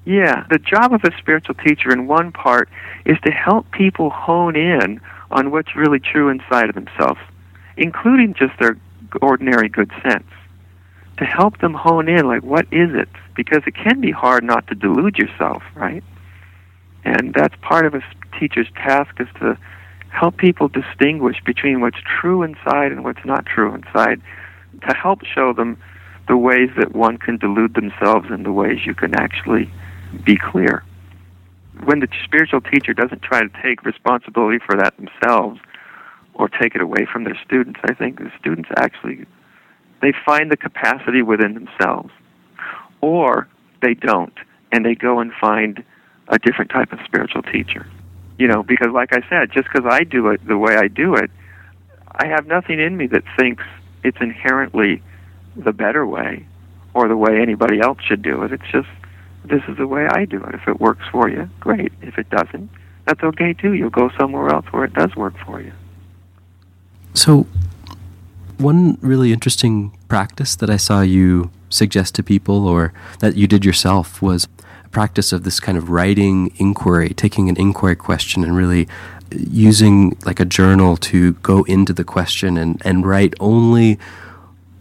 Yeah, 0.05 0.47
the 0.51 0.59
job 0.59 0.93
of 0.93 1.03
a 1.03 1.17
spiritual 1.19 1.57
teacher, 1.57 1.91
in 1.91 2.07
one 2.07 2.31
part, 2.31 2.69
is 3.05 3.19
to 3.25 3.33
help 3.33 3.71
people 3.73 4.11
hone 4.11 4.55
in 4.55 5.01
on 5.33 5.51
what's 5.51 5.75
really 5.75 5.99
true 5.99 6.29
inside 6.29 6.69
of 6.69 6.77
themselves 6.77 7.19
including 7.77 8.35
just 8.35 8.59
their 8.59 8.77
ordinary 9.21 9.69
good 9.69 9.91
sense, 10.03 10.27
to 11.19 11.25
help 11.25 11.59
them 11.59 11.75
hone 11.75 12.09
in, 12.09 12.27
like, 12.27 12.43
what 12.43 12.67
is 12.73 12.95
it? 12.95 13.09
Because 13.37 13.63
it 13.67 13.75
can 13.75 14.01
be 14.01 14.11
hard 14.11 14.45
not 14.45 14.67
to 14.69 14.75
delude 14.75 15.19
yourself, 15.19 15.63
right? 15.75 16.03
And 17.05 17.35
that's 17.35 17.55
part 17.61 17.87
of 17.87 17.95
a 17.95 18.03
teacher's 18.39 18.69
task 18.75 19.21
is 19.21 19.29
to 19.41 19.59
help 20.09 20.37
people 20.39 20.69
distinguish 20.69 21.37
between 21.45 21.81
what's 21.81 21.99
true 22.21 22.43
inside 22.43 22.93
and 22.93 23.05
what's 23.05 23.25
not 23.25 23.45
true 23.47 23.75
inside, 23.75 24.21
to 24.89 24.95
help 24.95 25.25
show 25.25 25.53
them 25.53 25.79
the 26.29 26.37
ways 26.37 26.71
that 26.77 26.95
one 26.95 27.19
can 27.19 27.37
delude 27.37 27.75
themselves 27.75 28.27
and 28.31 28.45
the 28.45 28.53
ways 28.53 28.81
you 28.85 28.95
can 28.95 29.15
actually 29.15 29.71
be 30.25 30.37
clear. 30.37 30.83
When 31.85 32.01
the 32.01 32.09
spiritual 32.25 32.63
teacher 32.63 32.95
doesn't 32.95 33.23
try 33.23 33.41
to 33.41 33.51
take 33.63 33.85
responsibility 33.85 34.59
for 34.59 34.77
that 34.77 34.95
themselves, 34.97 35.61
or 36.39 36.49
take 36.49 36.75
it 36.75 36.81
away 36.81 37.07
from 37.11 37.25
their 37.25 37.39
students. 37.45 37.81
I 37.85 37.95
think 37.95 38.19
the 38.19 38.31
students 38.39 38.69
actually 38.77 39.27
they 40.03 40.13
find 40.25 40.53
the 40.53 40.57
capacity 40.57 41.23
within 41.23 41.55
themselves, 41.55 42.11
or 43.07 43.47
they 43.83 43.95
don't, 43.95 44.33
and 44.73 44.85
they 44.85 44.97
go 44.97 45.21
and 45.21 45.33
find 45.41 45.85
a 46.29 46.39
different 46.41 46.73
type 46.73 46.93
of 46.93 46.99
spiritual 47.05 47.43
teacher. 47.43 47.87
You 48.37 48.49
know, 48.49 48.63
because 48.65 48.89
like 48.93 49.13
I 49.13 49.23
said, 49.31 49.53
just 49.53 49.69
because 49.73 49.87
I 49.89 50.03
do 50.03 50.29
it 50.29 50.47
the 50.47 50.59
way 50.59 50.77
I 50.77 50.89
do 50.89 51.15
it, 51.15 51.31
I 52.11 52.27
have 52.27 52.47
nothing 52.47 52.81
in 52.81 52.97
me 52.97 53.07
that 53.09 53.23
thinks 53.39 53.63
it's 54.03 54.19
inherently 54.21 55.03
the 55.57 55.73
better 55.73 56.05
way 56.05 56.45
or 56.95 57.07
the 57.09 57.17
way 57.17 57.41
anybody 57.41 57.81
else 57.81 57.99
should 58.07 58.23
do 58.23 58.43
it. 58.43 58.53
It's 58.53 58.71
just 58.73 58.89
this 59.45 59.63
is 59.69 59.77
the 59.77 59.87
way 59.87 60.07
I 60.11 60.25
do 60.25 60.43
it. 60.43 60.55
If 60.55 60.67
it 60.67 60.81
works 60.81 61.05
for 61.13 61.29
you, 61.29 61.49
great. 61.61 61.93
If 62.03 62.19
it 62.19 62.29
doesn't, 62.31 62.69
that's 63.07 63.23
okay 63.23 63.53
too. 63.53 63.75
You'll 63.75 63.91
go 63.91 64.11
somewhere 64.19 64.49
else 64.49 64.67
where 64.73 64.85
it 64.85 64.95
does 64.95 65.15
work 65.15 65.35
for 65.47 65.61
you. 65.61 65.73
So, 67.15 67.47
One 68.59 68.99
really 69.01 69.33
interesting 69.33 69.97
practice 70.09 70.57
that 70.57 70.71
I 70.71 70.79
saw 70.79 71.03
you 71.03 71.51
suggest 71.69 72.15
to 72.15 72.23
people 72.23 72.67
or 72.67 72.93
that 73.21 73.37
you 73.37 73.47
did 73.47 73.65
yourself 73.65 74.23
was 74.23 74.49
a 74.85 74.89
practice 74.89 75.33
of 75.33 75.43
this 75.45 75.61
kind 75.61 75.77
of 75.77 75.91
writing 75.91 76.53
inquiry, 76.57 77.11
taking 77.11 77.49
an 77.49 77.57
inquiry 77.57 77.97
question 77.97 78.45
and 78.45 78.57
really 78.57 78.87
uh, 79.33 79.37
using 79.51 80.17
like 80.25 80.41
a 80.41 80.45
journal 80.45 80.97
to 80.97 81.33
go 81.35 81.65
into 81.65 81.93
the 81.93 82.05
question 82.05 82.57
and, 82.57 82.81
and 82.85 83.07
write 83.07 83.35
only 83.41 83.99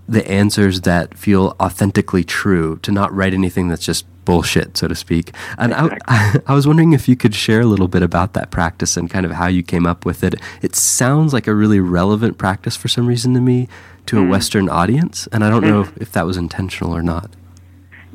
the 0.08 0.28
answers 0.30 0.82
that 0.82 1.18
feel 1.18 1.56
authentically 1.60 2.24
true, 2.24 2.78
to 2.84 2.92
not 2.92 3.12
write 3.12 3.34
anything 3.34 3.68
that's 3.68 3.86
just 3.86 4.06
bullshit, 4.24 4.78
so 4.78 4.88
to 4.88 4.96
speak. 4.96 5.32
And 5.58 5.72
exactly. 5.72 6.00
I, 6.08 6.42
I 6.48 6.54
was 6.54 6.68
wondering 6.68 6.94
if 6.94 7.08
you 7.08 7.16
could 7.16 7.34
share 7.34 7.62
a 7.62 7.66
little 7.66 7.88
bit 7.88 8.04
about 8.04 8.34
that 8.34 8.52
practice 8.52 8.98
and 8.98 9.10
kind 9.10 9.26
of 9.26 9.32
how 9.32 9.48
you 9.48 9.64
came 9.64 9.86
up 9.86 10.06
with 10.06 10.24
it. 10.24 10.36
It 10.62 10.76
sounds 10.76 11.34
like 11.34 11.48
a 11.48 11.56
really 11.56 11.80
relevant 11.80 12.38
practice 12.38 12.76
for 12.76 12.88
some 12.88 13.08
reason 13.08 13.34
to 13.34 13.42
me 13.42 13.68
to 14.08 14.20
a 14.20 14.22
mm. 14.22 14.30
Western 14.30 14.70
audience, 14.70 15.28
and 15.32 15.44
I 15.44 15.50
don't 15.50 15.64
know 15.64 15.82
if, 15.82 15.98
if 15.98 16.12
that 16.14 16.26
was 16.26 16.38
intentional 16.38 16.96
or 16.96 17.04
not. 17.04 17.32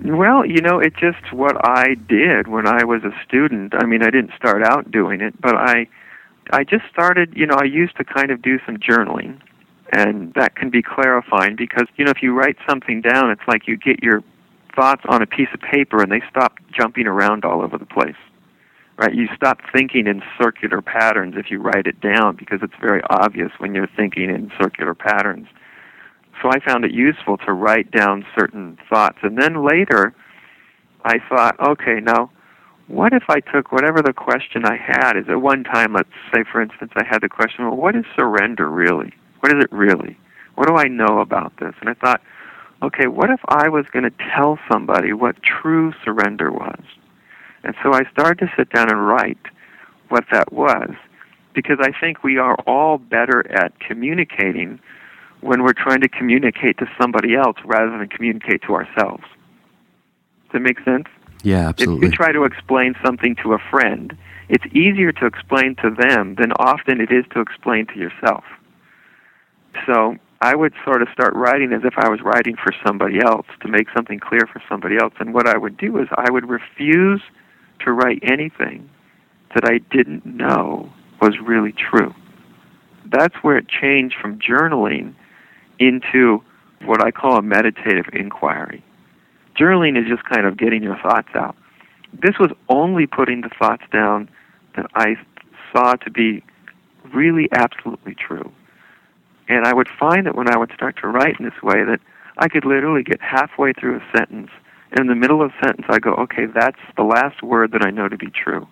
Well, 0.04 0.46
you 0.46 0.60
know, 0.62 0.78
it's 0.78 0.96
just 0.96 1.32
what 1.32 1.56
I 1.62 1.94
did 2.08 2.48
when 2.48 2.66
I 2.66 2.84
was 2.84 3.02
a 3.04 3.12
student. 3.26 3.74
I 3.74 3.84
mean, 3.84 4.02
I 4.02 4.10
didn't 4.10 4.32
start 4.36 4.62
out 4.62 4.90
doing 4.90 5.20
it, 5.20 5.38
but 5.40 5.54
I 5.54 5.86
I 6.52 6.64
just 6.64 6.84
started, 6.90 7.34
you 7.36 7.46
know, 7.46 7.56
I 7.60 7.64
used 7.64 7.96
to 7.98 8.04
kind 8.04 8.30
of 8.30 8.42
do 8.42 8.58
some 8.66 8.78
journaling 8.78 9.40
and 9.92 10.32
that 10.34 10.56
can 10.56 10.70
be 10.70 10.82
clarifying 10.82 11.56
because 11.56 11.86
you 11.96 12.04
know 12.04 12.10
if 12.10 12.22
you 12.22 12.32
write 12.32 12.56
something 12.68 13.00
down 13.00 13.30
it's 13.30 13.46
like 13.48 13.66
you 13.66 13.76
get 13.76 14.02
your 14.02 14.22
thoughts 14.74 15.02
on 15.08 15.20
a 15.20 15.26
piece 15.26 15.48
of 15.52 15.60
paper 15.60 16.00
and 16.02 16.12
they 16.12 16.22
stop 16.30 16.54
jumping 16.72 17.06
around 17.06 17.44
all 17.44 17.60
over 17.60 17.76
the 17.76 17.86
place 17.86 18.16
right 18.96 19.14
you 19.14 19.28
stop 19.34 19.58
thinking 19.72 20.06
in 20.06 20.22
circular 20.40 20.80
patterns 20.80 21.34
if 21.36 21.50
you 21.50 21.60
write 21.60 21.86
it 21.86 22.00
down 22.00 22.36
because 22.36 22.60
it's 22.62 22.74
very 22.80 23.02
obvious 23.10 23.50
when 23.58 23.74
you're 23.74 23.88
thinking 23.96 24.30
in 24.30 24.50
circular 24.60 24.94
patterns 24.94 25.48
so 26.42 26.50
i 26.50 26.58
found 26.60 26.84
it 26.84 26.92
useful 26.92 27.36
to 27.36 27.52
write 27.52 27.90
down 27.90 28.24
certain 28.38 28.78
thoughts 28.88 29.18
and 29.22 29.40
then 29.40 29.64
later 29.64 30.14
i 31.04 31.18
thought 31.28 31.58
okay 31.60 32.00
now 32.00 32.30
what 32.88 33.12
if 33.12 33.24
i 33.28 33.40
took 33.40 33.72
whatever 33.72 34.02
the 34.02 34.12
question 34.12 34.64
i 34.64 34.76
had 34.76 35.16
is 35.16 35.24
at 35.28 35.40
one 35.40 35.64
time 35.64 35.92
let's 35.92 36.08
say 36.34 36.42
for 36.50 36.60
instance 36.60 36.92
i 36.96 37.04
had 37.04 37.20
the 37.22 37.28
question 37.28 37.64
well 37.64 37.76
what 37.76 37.94
is 37.94 38.04
surrender 38.16 38.68
really 38.68 39.12
what 39.40 39.52
is 39.52 39.64
it 39.64 39.72
really? 39.72 40.16
What 40.54 40.68
do 40.68 40.76
I 40.76 40.86
know 40.88 41.20
about 41.20 41.54
this? 41.58 41.74
And 41.80 41.88
I 41.88 41.94
thought, 41.94 42.20
okay, 42.82 43.06
what 43.06 43.30
if 43.30 43.40
I 43.48 43.68
was 43.68 43.86
going 43.90 44.04
to 44.04 44.12
tell 44.34 44.58
somebody 44.70 45.12
what 45.12 45.42
true 45.42 45.92
surrender 46.04 46.52
was? 46.52 46.82
And 47.64 47.74
so 47.82 47.92
I 47.92 48.02
started 48.12 48.38
to 48.46 48.52
sit 48.56 48.70
down 48.70 48.90
and 48.90 49.06
write 49.06 49.38
what 50.08 50.24
that 50.30 50.52
was 50.52 50.90
because 51.54 51.78
I 51.80 51.90
think 51.98 52.22
we 52.22 52.38
are 52.38 52.56
all 52.66 52.98
better 52.98 53.50
at 53.50 53.78
communicating 53.80 54.78
when 55.40 55.62
we're 55.62 55.72
trying 55.72 56.00
to 56.00 56.08
communicate 56.08 56.78
to 56.78 56.86
somebody 57.00 57.34
else 57.34 57.56
rather 57.64 57.96
than 57.96 58.08
communicate 58.08 58.62
to 58.62 58.74
ourselves. 58.74 59.24
Does 60.44 60.52
that 60.54 60.60
make 60.60 60.80
sense? 60.84 61.06
Yeah, 61.42 61.68
absolutely. 61.68 62.06
If 62.06 62.12
you 62.12 62.16
try 62.16 62.32
to 62.32 62.44
explain 62.44 62.94
something 63.04 63.36
to 63.36 63.54
a 63.54 63.58
friend, 63.70 64.16
it's 64.48 64.66
easier 64.74 65.12
to 65.12 65.26
explain 65.26 65.76
to 65.76 65.90
them 65.90 66.34
than 66.34 66.52
often 66.52 67.00
it 67.00 67.10
is 67.10 67.24
to 67.32 67.40
explain 67.40 67.86
to 67.86 67.98
yourself. 67.98 68.44
So 69.86 70.16
I 70.40 70.54
would 70.54 70.74
sort 70.84 71.02
of 71.02 71.08
start 71.12 71.34
writing 71.34 71.72
as 71.72 71.82
if 71.84 71.94
I 71.96 72.08
was 72.08 72.20
writing 72.22 72.56
for 72.56 72.72
somebody 72.84 73.20
else 73.24 73.46
to 73.62 73.68
make 73.68 73.88
something 73.94 74.18
clear 74.18 74.46
for 74.52 74.62
somebody 74.68 74.96
else. 74.96 75.14
And 75.20 75.32
what 75.32 75.46
I 75.46 75.56
would 75.56 75.76
do 75.76 75.98
is 75.98 76.08
I 76.16 76.30
would 76.30 76.48
refuse 76.48 77.22
to 77.84 77.92
write 77.92 78.18
anything 78.22 78.90
that 79.54 79.64
I 79.64 79.78
didn't 79.94 80.26
know 80.26 80.92
was 81.20 81.38
really 81.40 81.72
true. 81.72 82.14
That's 83.06 83.34
where 83.42 83.56
it 83.56 83.68
changed 83.68 84.16
from 84.20 84.38
journaling 84.38 85.14
into 85.80 86.42
what 86.84 87.04
I 87.04 87.10
call 87.10 87.36
a 87.36 87.42
meditative 87.42 88.06
inquiry. 88.12 88.84
Journaling 89.58 90.00
is 90.00 90.08
just 90.08 90.24
kind 90.28 90.46
of 90.46 90.56
getting 90.56 90.82
your 90.82 90.96
thoughts 90.98 91.28
out. 91.34 91.56
This 92.12 92.38
was 92.38 92.50
only 92.68 93.06
putting 93.06 93.40
the 93.40 93.50
thoughts 93.58 93.82
down 93.92 94.30
that 94.76 94.86
I 94.94 95.16
saw 95.72 95.94
to 95.94 96.10
be 96.10 96.44
really 97.12 97.48
absolutely 97.52 98.14
true. 98.14 98.52
And 99.48 99.66
I 99.66 99.74
would 99.74 99.88
find 99.98 100.26
that 100.26 100.36
when 100.36 100.48
I 100.48 100.56
would 100.56 100.72
start 100.72 100.96
to 100.98 101.08
write 101.08 101.40
in 101.40 101.44
this 101.44 101.62
way 101.62 101.82
that 101.84 102.00
I 102.38 102.48
could 102.48 102.64
literally 102.64 103.02
get 103.02 103.20
halfway 103.20 103.72
through 103.72 103.96
a 103.96 104.16
sentence 104.16 104.50
and 104.92 105.00
in 105.00 105.06
the 105.06 105.14
middle 105.14 105.42
of 105.42 105.50
a 105.50 105.64
sentence 105.64 105.86
I 105.88 105.98
go, 105.98 106.14
okay, 106.14 106.46
that's 106.46 106.80
the 106.96 107.02
last 107.02 107.42
word 107.42 107.72
that 107.72 107.84
I 107.84 107.90
know 107.90 108.08
to 108.08 108.16
be 108.16 108.30
true. 108.30 108.66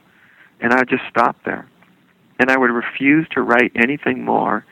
And 0.60 0.72
I 0.72 0.78
would 0.78 0.88
just 0.88 1.04
stop 1.08 1.36
there. 1.44 1.68
And 2.40 2.50
I 2.50 2.58
would 2.58 2.70
refuse 2.70 3.26
to 3.30 3.42
write 3.42 3.72
anything 3.76 4.24
more 4.24 4.64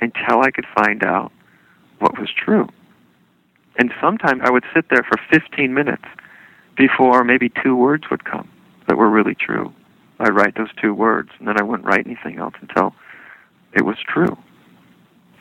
until 0.00 0.42
I 0.42 0.50
could 0.50 0.66
find 0.74 1.04
out 1.04 1.32
what 1.98 2.18
was 2.18 2.28
true. 2.30 2.68
And 3.78 3.92
sometimes 4.00 4.42
I 4.44 4.50
would 4.50 4.64
sit 4.74 4.86
there 4.90 5.02
for 5.02 5.18
15 5.30 5.72
minutes 5.72 6.04
before 6.76 7.24
maybe 7.24 7.50
two 7.62 7.76
words 7.76 8.04
would 8.10 8.24
come 8.24 8.48
that 8.88 8.96
were 8.96 9.10
really 9.10 9.34
true. 9.34 9.72
I'd 10.18 10.34
write 10.34 10.54
those 10.56 10.72
two 10.80 10.94
words, 10.94 11.30
and 11.38 11.46
then 11.46 11.60
I 11.60 11.62
wouldn't 11.62 11.86
write 11.86 12.06
anything 12.06 12.38
else 12.38 12.54
until 12.60 12.94
it 13.72 13.84
was 13.84 13.96
true. 14.06 14.36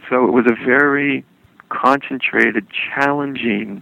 So 0.10 0.26
it 0.26 0.32
was 0.32 0.46
a 0.46 0.66
very 0.66 1.26
concentrated, 1.70 2.68
challenging 2.70 3.82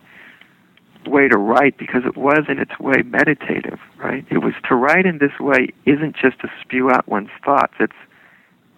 way 1.06 1.28
to 1.28 1.38
write 1.38 1.78
because 1.78 2.04
it 2.06 2.16
was 2.16 2.46
in 2.48 2.60
its 2.60 2.80
way 2.80 3.02
meditative, 3.02 3.80
right? 3.98 4.26
It 4.30 4.38
was 4.38 4.54
to 4.70 4.76
write 4.76 5.06
in 5.06 5.18
this 5.18 5.38
way 5.40 5.70
isn't 5.86 6.16
just 6.16 6.40
to 6.42 6.52
spew 6.62 6.90
out 6.92 7.08
one's 7.08 7.30
thoughts. 7.44 7.74
It's 7.80 7.94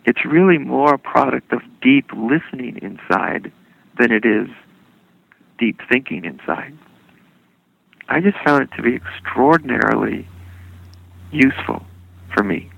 it's 0.05 0.23
really 0.23 0.59
more 0.59 0.93
a 0.93 0.99
product 0.99 1.51
of 1.51 1.61
deep 1.81 2.11
listening 2.13 2.77
inside 2.81 3.51
than 3.97 4.11
it 4.11 4.25
is 4.25 4.49
deep 5.57 5.79
thinking 5.89 6.25
inside. 6.25 6.77
I 8.07 8.19
just 8.19 8.37
found 8.43 8.63
it 8.63 8.75
to 8.75 8.81
be 8.81 8.95
extraordinarily 8.95 10.27
useful 11.31 11.85
for 12.33 12.43
me. 12.43 12.69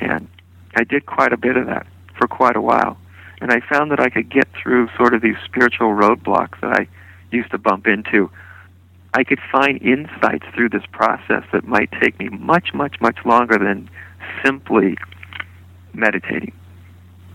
And 0.00 0.28
I 0.76 0.84
did 0.84 1.06
quite 1.06 1.32
a 1.32 1.36
bit 1.36 1.56
of 1.56 1.66
that 1.66 1.86
for 2.16 2.28
quite 2.28 2.56
a 2.56 2.60
while. 2.60 2.96
And 3.40 3.50
I 3.52 3.60
found 3.60 3.90
that 3.90 4.00
I 4.00 4.10
could 4.10 4.30
get 4.30 4.46
through 4.62 4.88
sort 4.96 5.14
of 5.14 5.22
these 5.22 5.36
spiritual 5.44 5.88
roadblocks 5.88 6.60
that 6.60 6.72
I 6.72 6.88
used 7.32 7.50
to 7.50 7.58
bump 7.58 7.86
into. 7.86 8.30
I 9.14 9.24
could 9.24 9.40
find 9.50 9.80
insights 9.82 10.46
through 10.54 10.68
this 10.68 10.84
process 10.92 11.42
that 11.52 11.66
might 11.66 11.90
take 12.00 12.18
me 12.18 12.28
much, 12.28 12.72
much, 12.74 13.00
much 13.00 13.18
longer 13.24 13.58
than 13.58 13.90
simply 14.44 14.96
meditating, 15.94 16.52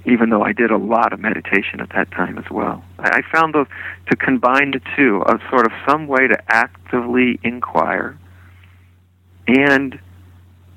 even 0.06 0.30
though 0.30 0.44
I 0.44 0.54
did 0.54 0.72
a 0.72 0.78
lot 0.78 1.14
of 1.14 1.20
meditation 1.20 1.82
at 1.82 1.90
that 1.96 2.12
time 2.12 2.38
as 2.38 2.50
well. 2.52 2.84
I 3.00 3.22
found 3.32 3.56
those 3.56 3.68
to 4.10 4.16
combine 4.16 4.72
the 4.72 4.82
two 4.96 5.24
of 5.24 5.42
sort 5.50 5.66
of 5.66 5.72
some 5.88 6.08
way 6.08 6.28
to 6.28 6.38
actively 6.48 7.40
inquire 7.44 8.18
and 9.48 10.00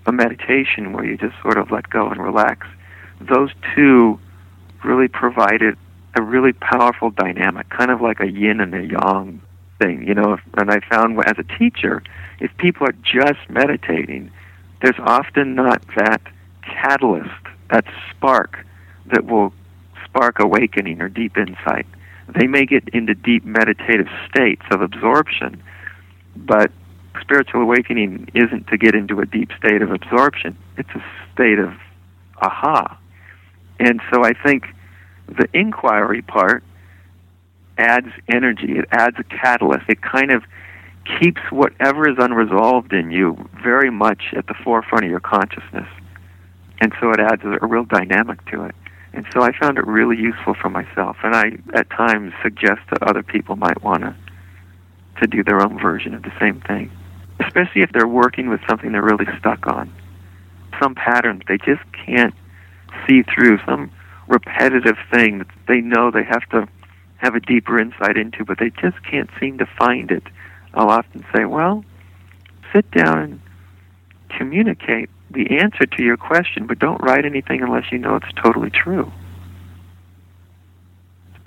a 0.07 0.13
meditation 0.13 0.93
where 0.93 1.05
you 1.05 1.17
just 1.17 1.35
sort 1.43 1.59
of 1.59 1.71
let 1.71 1.89
go 1.91 2.09
and 2.09 2.23
relax. 2.23 2.67
Those 3.21 3.51
two 3.75 4.19
really 4.85 5.09
provided 5.09 5.77
a 6.17 6.23
really 6.23 6.53
powerful 6.53 7.11
dynamic, 7.11 7.69
kind 7.71 7.91
of 7.91 8.01
like 8.01 8.21
a 8.21 8.31
yin 8.31 8.61
and 8.61 8.75
a 8.75 8.85
yang 8.85 9.41
thing, 9.81 10.07
you 10.07 10.15
know. 10.15 10.39
And 10.57 10.71
I 10.71 10.81
found 10.91 11.19
as 11.27 11.39
a 11.39 11.59
teacher, 11.59 12.03
if 12.41 12.51
people 12.57 12.87
are 12.87 12.95
just 13.03 13.49
meditating, 13.49 14.31
there's 14.83 14.99
often 14.99 15.55
not 15.55 15.83
that 15.97 16.23
catalyst, 16.63 17.31
that 17.71 17.85
spark 18.11 18.65
that 19.13 19.27
will 19.27 19.53
spark 20.05 20.41
awakening 20.41 21.01
or 21.01 21.09
deep 21.09 21.37
insight. 21.37 21.87
They 22.29 22.47
may 22.47 22.67
get 22.67 22.89
into 22.91 23.15
deep 23.15 23.45
meditative 23.45 24.09
states 24.29 24.63
of 24.71 24.83
absorption, 24.83 25.63
but 26.37 26.71
spiritual 27.21 27.63
awakening 27.63 28.29
isn't 28.35 28.67
to 28.69 28.77
get 28.77 28.95
into 28.95 29.21
a 29.21 29.27
deep 29.27 29.51
state 29.59 29.83
of 29.83 29.91
absorption. 29.91 30.57
It's 30.77 30.91
a 30.95 31.05
state 31.33 31.59
of 31.59 31.73
aha, 32.41 32.99
and 33.79 34.01
so 34.13 34.25
I 34.25 34.33
think 34.33 34.67
the 35.27 35.49
inquiry 35.53 36.23
part 36.23 36.65
adds 37.77 38.09
energy, 38.29 38.79
it 38.79 38.87
adds 38.91 39.17
a 39.19 39.25
catalyst. 39.25 39.85
It 39.89 40.03
kind 40.03 40.31
of 40.31 40.43
keeps 41.21 41.41
whatever 41.51 42.09
is 42.09 42.17
unresolved 42.19 42.93
in 42.93 43.11
you 43.11 43.49
very 43.63 43.91
much 43.91 44.35
at 44.37 44.47
the 44.47 44.55
forefront 44.55 45.05
of 45.05 45.11
your 45.11 45.21
consciousness. 45.21 45.89
And 46.81 46.93
so 47.01 47.11
it 47.11 47.21
adds 47.21 47.43
a, 47.45 47.67
real 47.67 47.85
dynamic 47.85 48.45
to 48.51 48.65
it. 48.65 48.75
And 49.13 49.27
so 49.33 49.43
I 49.43 49.53
found 49.59 49.79
it 49.79 49.87
really 49.87 50.17
useful 50.17 50.55
for 50.55 50.69
myself. 50.69 51.17
And 51.23 51.35
I, 51.35 51.59
at 51.75 51.91
times, 51.91 52.33
suggest 52.43 52.81
that 52.91 53.03
other 53.03 53.23
people 53.23 53.57
might 53.57 53.83
want 53.83 54.03
to 54.03 54.15
to 55.21 55.27
do 55.27 55.43
their 55.43 55.61
own 55.61 55.79
version 55.81 56.15
of 56.15 56.23
the 56.23 56.33
same 56.39 56.61
thing, 56.61 56.91
especially 57.41 57.83
if 57.83 57.91
they're 57.93 58.07
working 58.07 58.49
with 58.49 58.61
something 58.69 58.93
they're 58.93 59.03
really 59.03 59.27
stuck 59.39 59.67
on. 59.67 59.93
Some 60.81 60.95
patterns 60.95 61.43
they 61.49 61.59
just 61.59 61.83
can't 61.93 62.35
see 63.07 63.23
through 63.23 63.59
some 63.67 63.91
repetitive 64.29 64.97
thing 65.13 65.39
that 65.39 65.49
they 65.67 65.81
know 65.81 66.11
they 66.11 66.23
have 66.23 66.49
to 66.51 66.69
have 67.17 67.35
a 67.35 67.41
deeper 67.41 67.79
insight 67.79 68.17
into, 68.17 68.45
but 68.45 68.59
they 68.59 68.71
just 68.71 69.03
can't 69.03 69.29
seem 69.41 69.59
to 69.59 69.67
find 69.67 70.11
it. 70.11 70.23
I'll 70.75 70.91
often 70.91 71.25
say, 71.35 71.45
well, 71.45 71.85
sit 72.73 72.89
down 72.93 73.19
and 73.19 73.41
communicate 74.29 75.11
the 75.31 75.59
answer 75.59 75.87
to 75.87 76.03
your 76.03 76.17
question, 76.17 76.67
but 76.67 76.79
don't 76.79 77.01
write 77.03 77.25
anything 77.25 77.63
unless 77.63 77.91
you 77.93 77.99
know 77.99 78.17
it's 78.17 78.33
totally 78.43 78.71
true. 78.71 79.11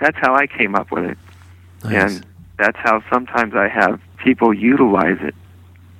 That's 0.00 0.16
how 0.18 0.34
I 0.34 0.46
came 0.46 0.74
up 0.74 0.90
with 0.90 1.04
it. 1.04 1.18
Nice. 1.84 2.16
And 2.16 2.26
that's 2.58 2.78
how 2.78 3.02
sometimes 3.10 3.54
I 3.54 3.68
have 3.68 4.00
people 4.18 4.54
utilize 4.54 5.18
it. 5.20 5.34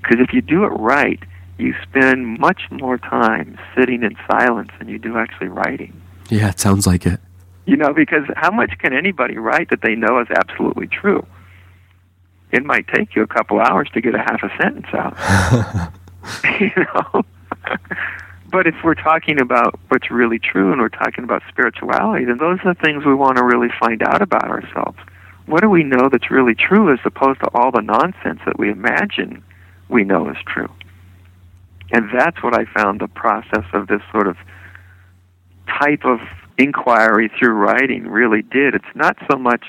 Because 0.00 0.18
if 0.20 0.32
you 0.32 0.42
do 0.42 0.64
it 0.64 0.68
right, 0.68 1.20
you 1.58 1.74
spend 1.82 2.38
much 2.38 2.62
more 2.70 2.98
time 2.98 3.58
sitting 3.76 4.02
in 4.02 4.16
silence 4.30 4.70
than 4.78 4.88
you 4.88 4.98
do 4.98 5.16
actually 5.16 5.48
writing. 5.48 6.00
Yeah, 6.28 6.48
it 6.50 6.60
sounds 6.60 6.86
like 6.86 7.06
it. 7.06 7.20
You 7.66 7.76
know, 7.76 7.92
because 7.92 8.24
how 8.34 8.50
much 8.50 8.72
can 8.78 8.92
anybody 8.92 9.38
write 9.38 9.70
that 9.70 9.82
they 9.82 9.94
know 9.94 10.20
is 10.20 10.28
absolutely 10.30 10.88
true? 10.88 11.24
It 12.50 12.64
might 12.64 12.88
take 12.88 13.14
you 13.14 13.22
a 13.22 13.26
couple 13.26 13.60
hours 13.60 13.88
to 13.94 14.00
get 14.00 14.14
a 14.14 14.18
half 14.18 14.42
a 14.42 14.50
sentence 14.60 14.86
out. 14.92 15.92
you 16.60 16.70
know? 16.76 17.24
but 18.50 18.66
if 18.66 18.74
we're 18.84 18.94
talking 18.94 19.40
about 19.40 19.78
what's 19.88 20.10
really 20.10 20.38
true 20.38 20.72
and 20.72 20.80
we're 20.80 20.88
talking 20.88 21.24
about 21.24 21.42
spirituality, 21.48 22.24
then 22.24 22.38
those 22.38 22.58
are 22.64 22.74
the 22.74 22.80
things 22.80 23.04
we 23.04 23.14
want 23.14 23.36
to 23.36 23.44
really 23.44 23.70
find 23.80 24.02
out 24.02 24.22
about 24.22 24.44
ourselves. 24.44 24.98
What 25.46 25.60
do 25.60 25.68
we 25.68 25.82
know 25.82 26.08
that's 26.10 26.30
really 26.30 26.54
true 26.54 26.92
as 26.92 27.00
opposed 27.04 27.40
to 27.40 27.50
all 27.54 27.70
the 27.70 27.82
nonsense 27.82 28.40
that 28.46 28.58
we 28.58 28.70
imagine 28.70 29.42
we 29.88 30.04
know 30.04 30.28
is 30.30 30.36
true? 30.46 30.70
And 31.90 32.08
that's 32.12 32.42
what 32.42 32.54
I 32.54 32.64
found 32.64 33.00
the 33.00 33.08
process 33.08 33.64
of 33.72 33.88
this 33.88 34.00
sort 34.10 34.28
of 34.28 34.36
type 35.66 36.04
of 36.04 36.20
inquiry 36.58 37.30
through 37.38 37.52
writing 37.52 38.06
really 38.06 38.42
did. 38.42 38.74
It's 38.74 38.94
not 38.94 39.16
so 39.30 39.36
much 39.36 39.64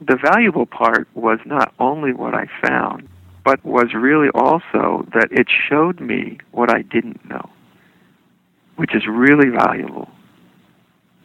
the 0.00 0.16
valuable 0.16 0.66
part 0.66 1.08
was 1.14 1.38
not 1.46 1.72
only 1.78 2.12
what 2.12 2.34
I 2.34 2.46
found, 2.62 3.08
but 3.46 3.64
was 3.64 3.94
really 3.94 4.28
also 4.34 5.06
that 5.14 5.28
it 5.30 5.46
showed 5.48 6.00
me 6.00 6.36
what 6.50 6.68
I 6.68 6.82
didn't 6.82 7.24
know, 7.28 7.48
which 8.74 8.92
is 8.92 9.06
really 9.06 9.50
valuable. 9.50 10.10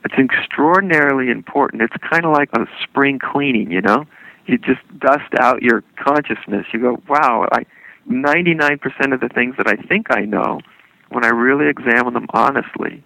It's 0.06 0.14
extraordinarily 0.14 1.32
important. 1.32 1.82
It's 1.82 1.96
kind 2.12 2.24
of 2.24 2.32
like 2.32 2.50
a 2.54 2.68
spring 2.84 3.18
cleaning, 3.18 3.72
you 3.72 3.82
know? 3.82 4.06
You 4.46 4.60
just 4.60 4.82
dust 5.00 5.34
out 5.40 5.64
your 5.64 5.84
consciousness. 5.96 6.68
You 6.72 6.80
go, 6.80 7.02
wow, 7.10 7.48
I 7.52 7.66
99% 8.08 9.14
of 9.16 9.20
the 9.20 9.30
things 9.30 9.56
that 9.58 9.68
I 9.68 9.76
think 9.88 10.08
I 10.12 10.22
know, 10.22 10.60
when 11.10 11.26
I 11.26 11.30
really 11.30 11.70
examine 11.70 12.14
them 12.14 12.28
honestly, 12.36 13.04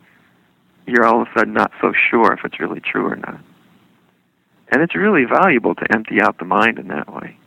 you're 0.87 1.05
all 1.05 1.21
of 1.21 1.29
a 1.29 1.39
sudden 1.39 1.53
not 1.53 1.71
so 1.79 1.93
sure 2.09 2.33
if 2.33 2.43
it's 2.43 2.59
really 2.59 2.81
true 2.81 3.07
or 3.07 3.15
not. 3.15 3.39
And 4.73 4.81
it's 4.81 4.93
really 4.93 5.23
valuable 5.23 5.73
to 5.73 5.85
empty 5.93 6.21
out 6.21 6.37
the 6.37 6.45
mind 6.45 6.79
in 6.79 6.89
that 6.89 7.13
way. 7.13 7.37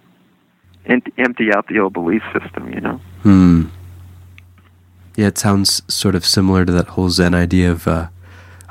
And 0.88 1.02
empty 1.18 1.52
out 1.52 1.68
the 1.68 1.78
old 1.78 1.92
belief 1.92 2.22
system, 2.32 2.72
you 2.72 2.80
know? 2.80 3.00
Hmm. 3.22 3.66
Yeah, 5.16 5.26
it 5.26 5.38
sounds 5.38 5.82
sort 5.92 6.14
of 6.14 6.24
similar 6.24 6.64
to 6.64 6.72
that 6.72 6.88
whole 6.88 7.10
Zen 7.10 7.34
idea 7.34 7.70
of 7.70 7.86
uh, 7.86 8.08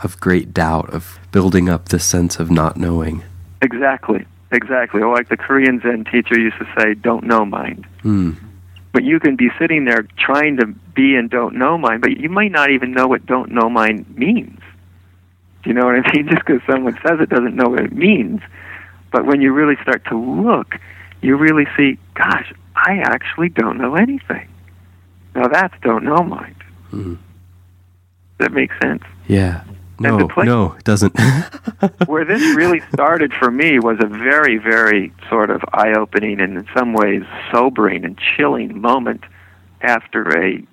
of 0.04 0.20
great 0.20 0.54
doubt, 0.54 0.90
of 0.92 1.20
building 1.32 1.70
up 1.70 1.90
this 1.90 2.06
sense 2.06 2.40
of 2.40 2.50
not 2.50 2.78
knowing. 2.78 3.24
Exactly, 3.62 4.26
exactly. 4.52 5.02
Or 5.02 5.14
like 5.14 5.30
the 5.30 5.38
Korean 5.38 5.82
Zen 5.82 6.06
teacher 6.06 6.40
used 6.40 6.58
to 6.58 6.68
say, 6.78 6.94
"Don't 6.94 7.26
know 7.26 7.46
mind." 7.46 7.86
Hmm. 8.02 8.32
But 8.94 9.04
you 9.04 9.20
can 9.20 9.36
be 9.36 9.50
sitting 9.60 9.86
there 9.86 10.08
trying 10.18 10.58
to 10.58 10.68
be 10.96 11.16
in 11.16 11.28
don't 11.28 11.56
know 11.56 11.78
mind, 11.78 12.02
but 12.02 12.18
you 12.18 12.30
might 12.30 12.52
not 12.52 12.72
even 12.72 12.94
know 12.94 13.08
what 13.08 13.26
don't 13.26 13.52
know 13.52 13.70
mind 13.70 14.18
means. 14.18 14.60
Do 15.64 15.70
you 15.70 15.74
know 15.74 15.86
what 15.86 15.96
I 15.96 16.14
mean? 16.14 16.28
Just 16.32 16.46
because 16.46 16.62
someone 16.66 16.98
says 17.06 17.20
it 17.20 17.30
doesn't 17.30 17.56
know 17.56 17.70
what 17.70 17.82
it 17.82 17.92
means. 17.94 18.42
But 19.12 19.26
when 19.26 19.42
you 19.42 19.52
really 19.54 19.76
start 19.82 20.06
to 20.06 20.18
look, 20.18 20.80
you 21.22 21.36
really 21.36 21.66
see, 21.76 21.98
gosh, 22.16 22.54
I 22.76 23.00
actually 23.04 23.50
don't 23.50 23.78
know 23.78 23.96
anything. 23.96 24.48
Now 25.36 25.48
that's 25.48 25.74
don't 25.82 26.04
know 26.04 26.24
mind. 26.24 26.56
Hmm. 26.90 27.16
That 28.40 28.52
makes 28.52 28.76
sense. 28.82 29.04
Yeah. 29.28 29.64
No, 30.00 30.28
place- 30.28 30.46
no, 30.46 30.74
it 30.74 30.84
doesn't. 30.84 31.18
Where 32.06 32.24
this 32.24 32.56
really 32.56 32.82
started 32.94 33.34
for 33.34 33.50
me 33.50 33.80
was 33.80 33.98
a 34.00 34.06
very, 34.06 34.58
very 34.58 35.12
sort 35.28 35.50
of 35.50 35.64
eye 35.74 35.94
opening 35.98 36.40
and 36.40 36.56
in 36.58 36.68
some 36.76 36.94
ways 36.94 37.24
sobering 37.52 38.06
and 38.06 38.18
chilling 38.18 38.80
moment 38.80 39.24
after 39.82 40.30
a, 40.38 40.64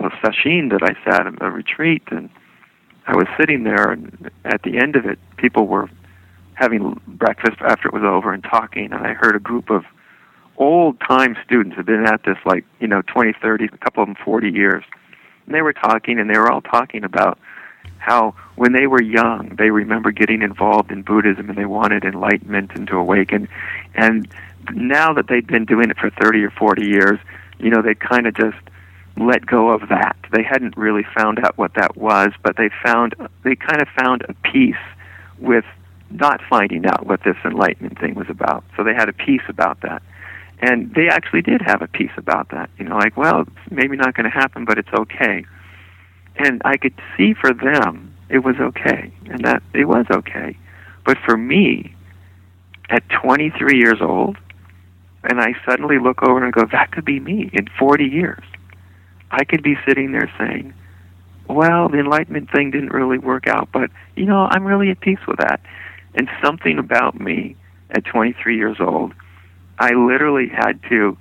a 0.00 0.10
session 0.24 0.70
that 0.70 0.82
I 0.82 0.94
sat 1.04 1.26
in 1.26 1.36
a 1.42 1.50
retreat 1.50 2.02
and 2.10 2.30
I 3.06 3.16
was 3.16 3.26
sitting 3.38 3.64
there 3.64 3.90
and 3.90 4.30
at 4.44 4.62
the 4.62 4.78
end 4.78 4.96
of 4.96 5.04
it 5.06 5.18
people 5.36 5.66
were 5.66 5.90
having 6.62 7.00
breakfast 7.08 7.60
after 7.60 7.88
it 7.88 7.92
was 7.92 8.04
over 8.04 8.32
and 8.32 8.44
talking 8.44 8.92
and 8.92 9.04
I 9.04 9.14
heard 9.14 9.34
a 9.34 9.40
group 9.40 9.68
of 9.68 9.84
old 10.56 11.00
time 11.00 11.36
students 11.44 11.76
had 11.76 11.86
been 11.86 12.06
at 12.06 12.22
this 12.24 12.36
like, 12.46 12.64
you 12.78 12.86
know, 12.86 13.02
twenty, 13.02 13.32
thirty, 13.42 13.64
a 13.64 13.76
couple 13.78 14.04
of 14.04 14.06
them 14.06 14.16
40 14.24 14.48
years. 14.50 14.84
And 15.46 15.54
they 15.54 15.62
were 15.62 15.72
talking 15.72 16.20
and 16.20 16.30
they 16.30 16.38
were 16.38 16.50
all 16.50 16.60
talking 16.62 17.02
about 17.02 17.36
how 17.98 18.34
when 18.54 18.72
they 18.72 18.86
were 18.86 19.02
young 19.02 19.56
they 19.58 19.70
remember 19.70 20.12
getting 20.12 20.42
involved 20.42 20.92
in 20.92 21.02
Buddhism 21.02 21.48
and 21.48 21.58
they 21.58 21.64
wanted 21.64 22.04
enlightenment 22.04 22.70
and 22.76 22.86
to 22.86 22.96
awaken 22.96 23.48
and 23.96 24.28
now 24.72 25.12
that 25.12 25.26
they'd 25.26 25.48
been 25.48 25.64
doing 25.64 25.90
it 25.90 25.98
for 25.98 26.10
30 26.10 26.44
or 26.44 26.50
40 26.50 26.86
years 26.86 27.18
you 27.58 27.70
know 27.70 27.82
they 27.82 27.94
kind 27.96 28.28
of 28.28 28.34
just 28.34 28.58
let 29.16 29.44
go 29.46 29.70
of 29.70 29.88
that 29.88 30.16
they 30.32 30.44
hadn't 30.44 30.76
really 30.76 31.04
found 31.16 31.40
out 31.40 31.58
what 31.58 31.74
that 31.74 31.96
was 31.96 32.32
but 32.44 32.56
they 32.56 32.70
found 32.84 33.14
they 33.42 33.56
kind 33.56 33.82
of 33.82 33.88
found 34.00 34.22
a 34.28 34.34
peace 34.48 34.84
with 35.38 35.64
not 36.14 36.40
finding 36.48 36.86
out 36.86 37.06
what 37.06 37.20
this 37.24 37.36
enlightenment 37.44 37.98
thing 37.98 38.14
was 38.14 38.28
about 38.28 38.64
so 38.76 38.84
they 38.84 38.94
had 38.94 39.08
a 39.08 39.12
peace 39.12 39.42
about 39.48 39.80
that 39.80 40.02
and 40.60 40.94
they 40.94 41.08
actually 41.08 41.42
did 41.42 41.60
have 41.62 41.82
a 41.82 41.88
peace 41.88 42.12
about 42.16 42.48
that 42.50 42.70
you 42.78 42.84
know 42.84 42.96
like 42.96 43.16
well 43.16 43.44
maybe 43.70 43.96
not 43.96 44.14
going 44.14 44.24
to 44.24 44.30
happen 44.30 44.64
but 44.64 44.78
it's 44.78 44.92
okay 44.92 45.44
and 46.36 46.62
I 46.64 46.76
could 46.76 46.94
see 47.16 47.34
for 47.34 47.52
them 47.52 48.12
it 48.32 48.38
was 48.38 48.56
okay, 48.58 49.12
and 49.26 49.44
that 49.44 49.62
it 49.74 49.84
was 49.84 50.06
okay. 50.10 50.56
But 51.04 51.18
for 51.18 51.36
me, 51.36 51.94
at 52.88 53.02
23 53.10 53.78
years 53.78 54.00
old, 54.00 54.38
and 55.22 55.40
I 55.40 55.54
suddenly 55.66 55.98
look 55.98 56.22
over 56.22 56.42
and 56.42 56.52
go, 56.52 56.64
that 56.72 56.92
could 56.92 57.04
be 57.04 57.20
me 57.20 57.50
in 57.52 57.68
40 57.78 58.04
years. 58.04 58.42
I 59.30 59.44
could 59.44 59.62
be 59.62 59.76
sitting 59.86 60.12
there 60.12 60.32
saying, 60.38 60.72
well, 61.48 61.88
the 61.88 61.98
enlightenment 61.98 62.50
thing 62.50 62.70
didn't 62.70 62.92
really 62.92 63.18
work 63.18 63.46
out, 63.46 63.68
but 63.72 63.90
you 64.16 64.24
know, 64.24 64.48
I'm 64.50 64.64
really 64.64 64.90
at 64.90 65.00
peace 65.00 65.24
with 65.28 65.38
that. 65.38 65.60
And 66.14 66.28
something 66.44 66.78
about 66.78 67.20
me 67.20 67.56
at 67.90 68.04
23 68.04 68.56
years 68.56 68.76
old, 68.80 69.12
I 69.78 69.92
literally 69.94 70.48
had 70.48 70.80
to 70.90 71.16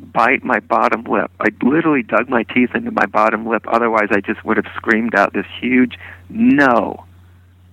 bite 0.00 0.42
my 0.42 0.60
bottom 0.60 1.04
lip. 1.04 1.30
I 1.40 1.48
literally 1.62 2.02
dug 2.02 2.28
my 2.28 2.42
teeth 2.42 2.70
into 2.74 2.90
my 2.90 3.06
bottom 3.06 3.46
lip. 3.46 3.64
Otherwise, 3.68 4.08
I 4.10 4.20
just 4.20 4.44
would 4.44 4.56
have 4.56 4.66
screamed 4.74 5.14
out 5.14 5.32
this 5.32 5.46
huge 5.60 5.98
no. 6.28 7.04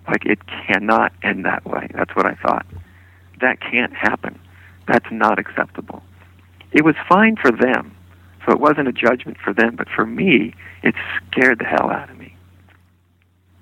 Like, 0.07 0.25
it 0.25 0.39
cannot 0.47 1.13
end 1.23 1.45
that 1.45 1.65
way. 1.65 1.87
That's 1.93 2.15
what 2.15 2.25
I 2.25 2.35
thought. 2.35 2.65
That 3.41 3.59
can't 3.61 3.93
happen. 3.93 4.39
That's 4.87 5.09
not 5.11 5.39
acceptable. 5.39 6.03
It 6.71 6.83
was 6.83 6.95
fine 7.07 7.35
for 7.35 7.51
them, 7.51 7.95
so 8.45 8.51
it 8.51 8.59
wasn't 8.59 8.87
a 8.87 8.91
judgment 8.91 9.37
for 9.43 9.53
them, 9.53 9.75
but 9.75 9.87
for 9.89 10.05
me, 10.05 10.53
it 10.83 10.95
scared 11.17 11.59
the 11.59 11.65
hell 11.65 11.89
out 11.89 12.09
of 12.09 12.17
me. 12.17 12.35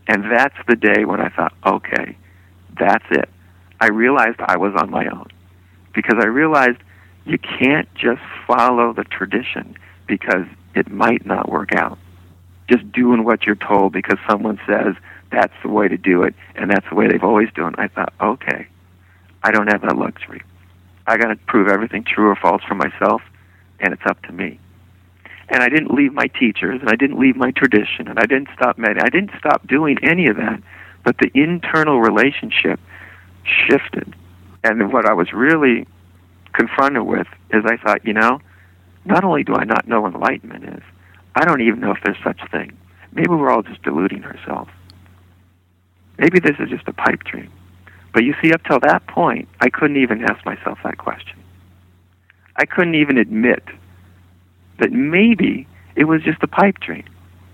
And 0.07 0.31
that's 0.31 0.55
the 0.67 0.75
day 0.75 1.05
when 1.05 1.19
I 1.19 1.29
thought, 1.29 1.53
okay, 1.65 2.17
that's 2.79 3.05
it. 3.11 3.29
I 3.79 3.87
realized 3.87 4.39
I 4.39 4.57
was 4.57 4.73
on 4.75 4.89
my 4.89 5.07
own 5.07 5.27
because 5.93 6.15
I 6.19 6.27
realized 6.27 6.79
you 7.25 7.37
can't 7.37 7.87
just 7.95 8.21
follow 8.47 8.93
the 8.93 9.03
tradition 9.03 9.75
because 10.07 10.45
it 10.75 10.89
might 10.89 11.25
not 11.25 11.49
work 11.49 11.73
out. 11.75 11.97
Just 12.69 12.91
doing 12.91 13.23
what 13.23 13.45
you're 13.45 13.55
told 13.55 13.93
because 13.93 14.17
someone 14.29 14.59
says 14.67 14.95
that's 15.31 15.53
the 15.63 15.69
way 15.69 15.87
to 15.87 15.97
do 15.97 16.23
it 16.23 16.33
and 16.55 16.71
that's 16.71 16.87
the 16.89 16.95
way 16.95 17.07
they've 17.07 17.23
always 17.23 17.49
done 17.53 17.73
it. 17.73 17.79
I 17.79 17.87
thought, 17.87 18.13
okay, 18.21 18.67
I 19.43 19.51
don't 19.51 19.67
have 19.67 19.81
that 19.81 19.97
luxury. 19.97 20.41
I 21.05 21.17
got 21.17 21.27
to 21.27 21.35
prove 21.47 21.69
everything 21.69 22.03
true 22.03 22.27
or 22.27 22.35
false 22.35 22.61
for 22.67 22.75
myself, 22.75 23.21
and 23.79 23.93
it's 23.93 24.05
up 24.05 24.21
to 24.23 24.33
me. 24.33 24.59
And 25.49 25.63
I 25.63 25.69
didn't 25.69 25.93
leave 25.93 26.13
my 26.13 26.27
teachers, 26.27 26.81
and 26.81 26.89
I 26.89 26.95
didn't 26.95 27.17
leave 27.17 27.37
my 27.37 27.51
tradition, 27.51 28.09
and 28.09 28.19
I 28.19 28.25
didn't 28.25 28.49
stop 28.53 28.77
med. 28.77 28.99
I 28.99 29.09
didn't 29.09 29.31
stop 29.39 29.65
doing 29.65 29.97
any 30.03 30.27
of 30.27 30.35
that. 30.35 30.61
But 31.07 31.19
the 31.19 31.31
internal 31.33 32.01
relationship 32.01 32.81
shifted, 33.45 34.13
and 34.65 34.91
what 34.91 35.05
I 35.05 35.13
was 35.13 35.31
really 35.31 35.87
confronted 36.51 37.03
with 37.03 37.27
is 37.49 37.63
I 37.65 37.77
thought, 37.77 38.05
you 38.05 38.11
know, 38.11 38.41
not 39.05 39.23
only 39.23 39.45
do 39.45 39.55
I 39.55 39.63
not 39.63 39.87
know 39.87 40.05
enlightenment 40.05 40.65
is, 40.65 40.83
I 41.33 41.45
don't 41.45 41.61
even 41.61 41.79
know 41.79 41.91
if 41.91 41.99
there's 42.03 42.21
such 42.25 42.41
a 42.41 42.49
thing. 42.49 42.77
Maybe 43.13 43.29
we're 43.29 43.49
all 43.49 43.61
just 43.61 43.81
deluding 43.83 44.25
ourselves. 44.25 44.69
Maybe 46.17 46.41
this 46.41 46.57
is 46.59 46.69
just 46.69 46.85
a 46.89 46.93
pipe 46.93 47.23
dream. 47.23 47.53
But 48.13 48.25
you 48.25 48.35
see, 48.41 48.51
up 48.51 48.65
till 48.65 48.81
that 48.81 49.07
point, 49.07 49.47
I 49.61 49.69
couldn't 49.69 49.95
even 49.95 50.25
ask 50.25 50.45
myself 50.45 50.77
that 50.83 50.97
question. 50.97 51.39
I 52.57 52.65
couldn't 52.65 52.95
even 52.95 53.17
admit 53.17 53.63
that 54.79 54.91
maybe 54.91 55.69
it 55.95 56.03
was 56.03 56.21
just 56.21 56.43
a 56.43 56.47
pipe 56.47 56.81
dream. 56.81 57.05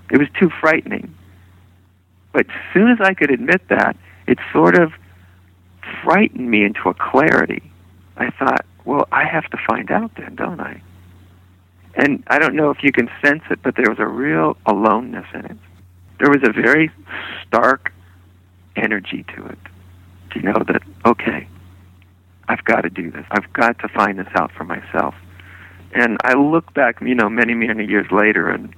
It 0.10 0.18
was 0.18 0.28
too 0.40 0.50
frightening. 0.60 1.14
But 2.34 2.48
as 2.50 2.74
soon 2.74 2.92
as 2.92 3.00
I 3.00 3.14
could 3.14 3.32
admit 3.32 3.62
that, 3.70 3.96
it 4.28 4.40
sort 4.52 4.78
of 4.78 4.92
frightened 6.04 6.50
me 6.50 6.66
into 6.66 6.90
a 6.90 6.94
clarity. 6.94 7.64
I 8.18 8.32
thought, 8.32 8.66
well, 8.86 9.08
I 9.12 9.24
have 9.26 9.46
to 9.52 9.58
find 9.68 9.92
out 9.92 10.12
then, 10.18 10.36
don't 10.36 10.60
I? 10.60 10.82
And 11.96 12.24
I 12.28 12.40
don't 12.40 12.56
know 12.56 12.72
if 12.72 12.84
you 12.84 12.92
can 12.92 13.10
sense 13.24 13.44
it, 13.50 13.60
but 13.64 13.76
there 13.76 13.90
was 13.90 14.00
a 14.00 14.08
real 14.08 14.58
aloneness 14.66 15.28
in 15.34 15.46
it. 15.46 15.58
There 16.20 16.30
was 16.30 16.42
a 16.44 16.52
very 16.52 16.92
stark 17.46 17.94
energy 18.76 19.26
to 19.36 19.46
it. 19.46 19.60
you 20.36 20.42
know, 20.42 20.64
that, 20.68 20.82
okay, 21.06 21.48
I've 22.48 22.64
got 22.64 22.82
to 22.82 22.90
do 22.90 23.12
this. 23.12 23.26
I've 23.32 23.52
got 23.54 23.80
to 23.80 23.88
find 23.88 24.18
this 24.18 24.28
out 24.36 24.52
for 24.52 24.64
myself. 24.64 25.14
And 25.94 26.18
I 26.24 26.34
look 26.34 26.74
back, 26.74 27.00
you 27.02 27.14
know, 27.14 27.30
many, 27.30 27.54
many 27.54 27.86
years 27.86 28.08
later, 28.12 28.50
and 28.50 28.74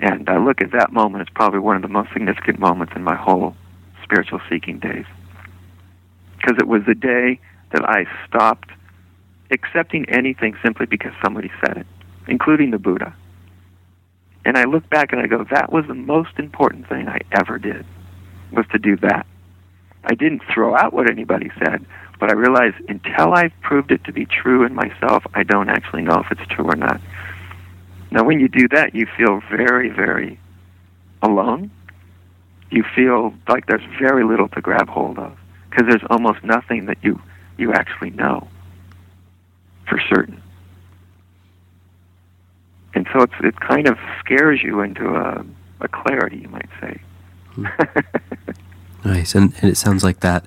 and 0.00 0.28
I 0.28 0.38
look 0.38 0.60
at 0.60 0.72
that 0.72 0.92
moment 0.92 1.22
as 1.22 1.34
probably 1.34 1.60
one 1.60 1.76
of 1.76 1.82
the 1.82 1.88
most 1.88 2.12
significant 2.12 2.58
moments 2.58 2.92
in 2.96 3.02
my 3.02 3.16
whole 3.16 3.54
spiritual 4.02 4.40
seeking 4.48 4.78
days. 4.78 5.06
Because 6.36 6.56
it 6.58 6.68
was 6.68 6.82
the 6.86 6.94
day 6.94 7.40
that 7.72 7.84
I 7.84 8.06
stopped 8.26 8.70
accepting 9.50 10.08
anything 10.08 10.56
simply 10.62 10.86
because 10.86 11.12
somebody 11.22 11.50
said 11.64 11.78
it, 11.78 11.86
including 12.26 12.70
the 12.70 12.78
Buddha. 12.78 13.14
And 14.44 14.56
I 14.56 14.64
look 14.64 14.88
back 14.88 15.12
and 15.12 15.20
I 15.20 15.26
go, 15.26 15.44
that 15.50 15.72
was 15.72 15.86
the 15.86 15.94
most 15.94 16.38
important 16.38 16.88
thing 16.88 17.08
I 17.08 17.18
ever 17.32 17.58
did, 17.58 17.84
was 18.52 18.66
to 18.72 18.78
do 18.78 18.96
that. 18.98 19.26
I 20.04 20.14
didn't 20.14 20.42
throw 20.52 20.76
out 20.76 20.92
what 20.92 21.10
anybody 21.10 21.50
said, 21.58 21.84
but 22.20 22.30
I 22.30 22.34
realized 22.34 22.76
until 22.88 23.34
I've 23.34 23.52
proved 23.60 23.90
it 23.90 24.04
to 24.04 24.12
be 24.12 24.26
true 24.26 24.64
in 24.64 24.74
myself, 24.74 25.26
I 25.34 25.42
don't 25.42 25.68
actually 25.68 26.02
know 26.02 26.20
if 26.20 26.30
it's 26.30 26.48
true 26.50 26.66
or 26.66 26.76
not. 26.76 27.00
Now, 28.10 28.24
when 28.24 28.40
you 28.40 28.48
do 28.48 28.68
that, 28.68 28.94
you 28.94 29.06
feel 29.16 29.40
very, 29.50 29.90
very 29.90 30.38
alone. 31.22 31.70
You 32.70 32.84
feel 32.94 33.34
like 33.48 33.66
there's 33.66 33.84
very 33.98 34.24
little 34.24 34.48
to 34.48 34.60
grab 34.60 34.88
hold 34.88 35.18
of 35.18 35.36
because 35.68 35.86
there's 35.88 36.04
almost 36.10 36.42
nothing 36.42 36.86
that 36.86 36.98
you, 37.02 37.20
you 37.56 37.72
actually 37.72 38.10
know 38.10 38.48
for 39.88 40.00
certain. 40.08 40.42
And 42.94 43.06
so 43.12 43.22
it's, 43.22 43.34
it 43.40 43.60
kind 43.60 43.86
of 43.86 43.98
scares 44.20 44.62
you 44.62 44.80
into 44.80 45.14
a, 45.14 45.44
a 45.80 45.88
clarity, 45.88 46.38
you 46.38 46.48
might 46.48 46.68
say. 46.80 47.00
Hmm. 47.52 47.66
nice. 49.04 49.34
And, 49.34 49.54
and 49.60 49.70
it 49.70 49.76
sounds 49.76 50.02
like 50.02 50.20
that 50.20 50.46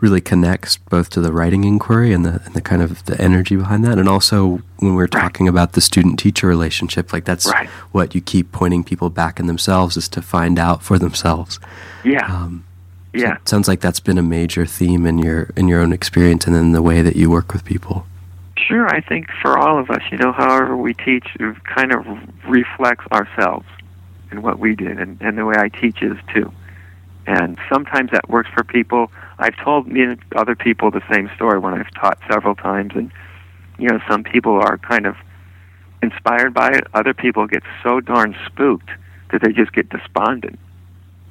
really 0.00 0.20
connects 0.20 0.76
both 0.76 1.10
to 1.10 1.20
the 1.20 1.32
writing 1.32 1.64
inquiry 1.64 2.12
and 2.12 2.24
the 2.24 2.40
and 2.44 2.54
the 2.54 2.60
kind 2.60 2.82
of 2.82 3.04
the 3.04 3.20
energy 3.20 3.56
behind 3.56 3.84
that, 3.84 3.98
and 3.98 4.08
also 4.08 4.62
when 4.78 4.94
we're 4.94 5.06
talking 5.06 5.46
right. 5.46 5.50
about 5.50 5.72
the 5.72 5.80
student 5.80 6.18
teacher 6.18 6.46
relationship, 6.46 7.12
like 7.12 7.24
that's 7.24 7.46
right. 7.46 7.68
what 7.92 8.14
you 8.14 8.20
keep 8.20 8.52
pointing 8.52 8.84
people 8.84 9.10
back 9.10 9.38
in 9.38 9.46
themselves 9.46 9.96
is 9.96 10.08
to 10.08 10.22
find 10.22 10.58
out 10.58 10.82
for 10.82 10.98
themselves. 10.98 11.58
Yeah. 12.04 12.26
Um, 12.26 12.64
yeah. 13.14 13.36
So 13.38 13.56
sounds 13.56 13.68
like 13.68 13.80
that's 13.80 14.00
been 14.00 14.18
a 14.18 14.22
major 14.22 14.66
theme 14.66 15.06
in 15.06 15.18
your 15.18 15.50
in 15.56 15.68
your 15.68 15.80
own 15.80 15.92
experience 15.92 16.46
and 16.46 16.56
in 16.56 16.72
the 16.72 16.82
way 16.82 17.02
that 17.02 17.16
you 17.16 17.30
work 17.30 17.52
with 17.52 17.64
people. 17.64 18.06
Sure, 18.56 18.86
I 18.86 19.00
think 19.00 19.28
for 19.40 19.58
all 19.58 19.78
of 19.78 19.90
us, 19.90 20.02
you 20.10 20.18
know, 20.18 20.32
however 20.32 20.76
we 20.76 20.94
teach, 20.94 21.26
it 21.40 21.64
kind 21.64 21.92
of 21.92 22.06
reflects 22.46 23.06
ourselves 23.10 23.66
and 24.30 24.42
what 24.42 24.58
we 24.58 24.74
did, 24.74 24.98
and, 24.98 25.20
and 25.20 25.38
the 25.38 25.44
way 25.44 25.54
I 25.56 25.68
teach 25.68 26.02
is 26.02 26.16
too. 26.32 26.52
And 27.26 27.58
sometimes 27.70 28.10
that 28.10 28.28
works 28.28 28.50
for 28.52 28.64
people. 28.64 29.10
I've 29.42 29.56
told 29.56 29.88
me 29.88 30.02
and 30.02 30.18
other 30.36 30.54
people 30.54 30.90
the 30.90 31.02
same 31.10 31.30
story 31.34 31.58
when 31.58 31.74
I've 31.74 31.90
taught 31.94 32.18
several 32.30 32.54
times, 32.54 32.92
and 32.94 33.10
you 33.78 33.88
know, 33.88 34.00
some 34.08 34.22
people 34.22 34.52
are 34.52 34.78
kind 34.78 35.06
of 35.06 35.16
inspired 36.02 36.54
by 36.54 36.70
it. 36.70 36.84
Other 36.94 37.14
people 37.14 37.46
get 37.46 37.62
so 37.82 38.00
darn 38.00 38.36
spooked 38.46 38.90
that 39.30 39.42
they 39.42 39.52
just 39.52 39.72
get 39.72 39.88
despondent. 39.88 40.58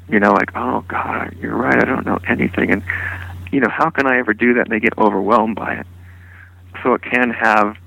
You 0.09 0.19
know, 0.19 0.33
like, 0.33 0.51
oh 0.55 0.83
God, 0.87 1.37
you're 1.39 1.55
right. 1.55 1.81
I 1.81 1.85
don't 1.85 2.05
know 2.05 2.19
anything, 2.27 2.71
and 2.71 2.83
you 3.51 3.59
know, 3.59 3.69
how 3.69 3.89
can 3.89 4.07
I 4.07 4.17
ever 4.17 4.33
do 4.33 4.55
that? 4.55 4.61
And 4.61 4.71
they 4.71 4.79
get 4.79 4.97
overwhelmed 4.97 5.55
by 5.55 5.75
it. 5.75 5.87
So 6.83 6.93
it 6.93 7.01
can 7.03 7.29
have, 7.29 7.77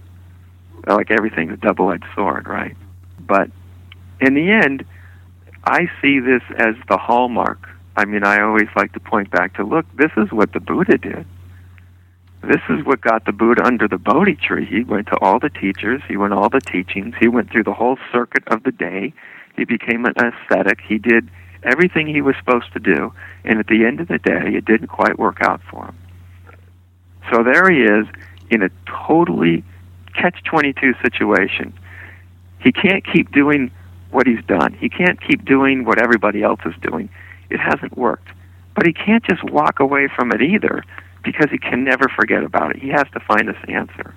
like 0.86 1.10
everything's 1.10 1.52
a 1.52 1.56
double-edged 1.56 2.04
sword, 2.14 2.46
right? 2.46 2.76
But 3.18 3.50
in 4.20 4.34
the 4.34 4.50
end, 4.50 4.84
I 5.64 5.90
see 6.00 6.20
this 6.20 6.42
as 6.56 6.76
the 6.88 6.96
hallmark 6.96 7.68
I 7.96 8.04
mean, 8.04 8.24
I 8.24 8.42
always 8.42 8.68
like 8.76 8.92
to 8.94 9.00
point 9.00 9.30
back 9.30 9.54
to 9.56 9.64
look, 9.64 9.86
this 9.96 10.10
is 10.16 10.32
what 10.32 10.52
the 10.52 10.60
Buddha 10.60 10.98
did. 10.98 11.26
This 12.42 12.60
is 12.68 12.84
what 12.84 13.00
got 13.00 13.24
the 13.24 13.32
Buddha 13.32 13.64
under 13.64 13.88
the 13.88 13.98
Bodhi 13.98 14.34
tree. 14.34 14.66
He 14.66 14.84
went 14.84 15.06
to 15.08 15.18
all 15.20 15.38
the 15.38 15.48
teachers, 15.48 16.02
he 16.06 16.16
went 16.16 16.34
all 16.34 16.50
the 16.50 16.60
teachings, 16.60 17.14
he 17.18 17.28
went 17.28 17.50
through 17.50 17.64
the 17.64 17.72
whole 17.72 17.96
circuit 18.12 18.42
of 18.48 18.64
the 18.64 18.72
day. 18.72 19.14
He 19.56 19.64
became 19.64 20.04
an 20.04 20.14
ascetic. 20.16 20.80
He 20.86 20.98
did 20.98 21.30
everything 21.62 22.06
he 22.06 22.20
was 22.20 22.34
supposed 22.38 22.72
to 22.74 22.80
do, 22.80 23.14
and 23.44 23.60
at 23.60 23.68
the 23.68 23.86
end 23.86 24.00
of 24.00 24.08
the 24.08 24.18
day, 24.18 24.54
it 24.54 24.64
didn't 24.64 24.88
quite 24.88 25.18
work 25.18 25.38
out 25.40 25.62
for 25.70 25.86
him. 25.86 25.98
So 27.32 27.42
there 27.42 27.70
he 27.70 27.82
is 27.82 28.06
in 28.50 28.62
a 28.62 28.68
totally 29.06 29.64
catch 30.14 30.42
22 30.44 30.94
situation. 31.02 31.72
He 32.58 32.72
can't 32.72 33.04
keep 33.10 33.32
doing 33.32 33.70
what 34.10 34.26
he's 34.26 34.44
done. 34.44 34.74
He 34.74 34.88
can't 34.88 35.20
keep 35.20 35.44
doing 35.44 35.84
what 35.84 36.02
everybody 36.02 36.42
else 36.42 36.60
is 36.66 36.74
doing 36.82 37.08
it 37.50 37.58
hasn't 37.58 37.96
worked. 37.96 38.28
But 38.74 38.86
he 38.86 38.92
can't 38.92 39.24
just 39.24 39.42
walk 39.44 39.80
away 39.80 40.08
from 40.14 40.32
it 40.32 40.42
either 40.42 40.82
because 41.22 41.50
he 41.50 41.58
can 41.58 41.84
never 41.84 42.08
forget 42.08 42.42
about 42.42 42.76
it. 42.76 42.82
He 42.82 42.88
has 42.88 43.06
to 43.12 43.20
find 43.20 43.48
this 43.48 43.56
answer. 43.68 44.14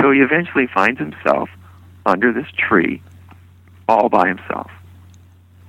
So 0.00 0.10
he 0.10 0.20
eventually 0.20 0.66
finds 0.66 0.98
himself 0.98 1.48
under 2.04 2.32
this 2.32 2.46
tree 2.56 3.02
all 3.88 4.08
by 4.08 4.28
himself. 4.28 4.70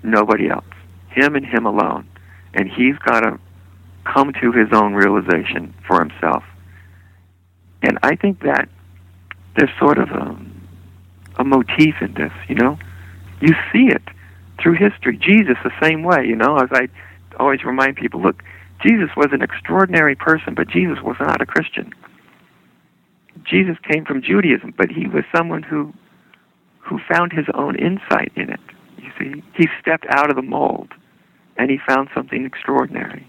Nobody 0.04 0.50
else. 0.50 0.66
Him 1.10 1.36
and 1.36 1.46
him 1.46 1.66
alone. 1.66 2.08
And 2.54 2.70
he's 2.70 2.98
got 2.98 3.22
to 3.22 3.40
come 4.04 4.34
to 4.42 4.52
his 4.52 4.70
own 4.72 4.94
realization 4.94 5.74
for 5.88 6.00
himself. 6.00 6.44
And 7.82 7.98
I 8.04 8.16
think 8.16 8.42
that 8.42 8.68
there's 9.56 9.70
sort 9.80 9.98
of 9.98 10.10
a, 10.10 10.38
a 11.38 11.44
motif 11.44 11.96
in 12.02 12.14
this, 12.14 12.34
you 12.48 12.56
know? 12.56 12.78
You 13.42 13.54
see 13.72 13.88
it 13.88 14.04
through 14.62 14.76
history. 14.76 15.18
Jesus, 15.18 15.58
the 15.64 15.72
same 15.82 16.04
way, 16.04 16.26
you 16.26 16.36
know, 16.36 16.58
as 16.58 16.70
I 16.72 16.88
always 17.40 17.64
remind 17.64 17.96
people 17.96 18.22
look, 18.22 18.44
Jesus 18.86 19.10
was 19.16 19.28
an 19.32 19.42
extraordinary 19.42 20.16
person, 20.16 20.54
but 20.56 20.68
Jesus 20.70 21.00
was 21.04 21.18
not 21.20 21.42
a 21.42 21.46
Christian. 21.46 21.94
Jesus 23.44 23.78
came 23.84 24.06
from 24.06 24.22
Judaism, 24.22 24.74
but 24.78 24.90
he 24.90 25.08
was 25.08 25.24
someone 25.36 25.64
who 25.64 25.94
who 26.80 27.00
found 27.08 27.32
his 27.32 27.46
own 27.54 27.76
insight 27.76 28.32
in 28.36 28.50
it. 28.50 28.60
You 28.98 29.12
see, 29.20 29.44
he 29.56 29.68
stepped 29.80 30.08
out 30.10 30.30
of 30.30 30.36
the 30.36 30.42
mold 30.42 30.92
and 31.58 31.70
he 31.70 31.78
found 31.88 32.10
something 32.16 32.46
extraordinary. 32.46 33.28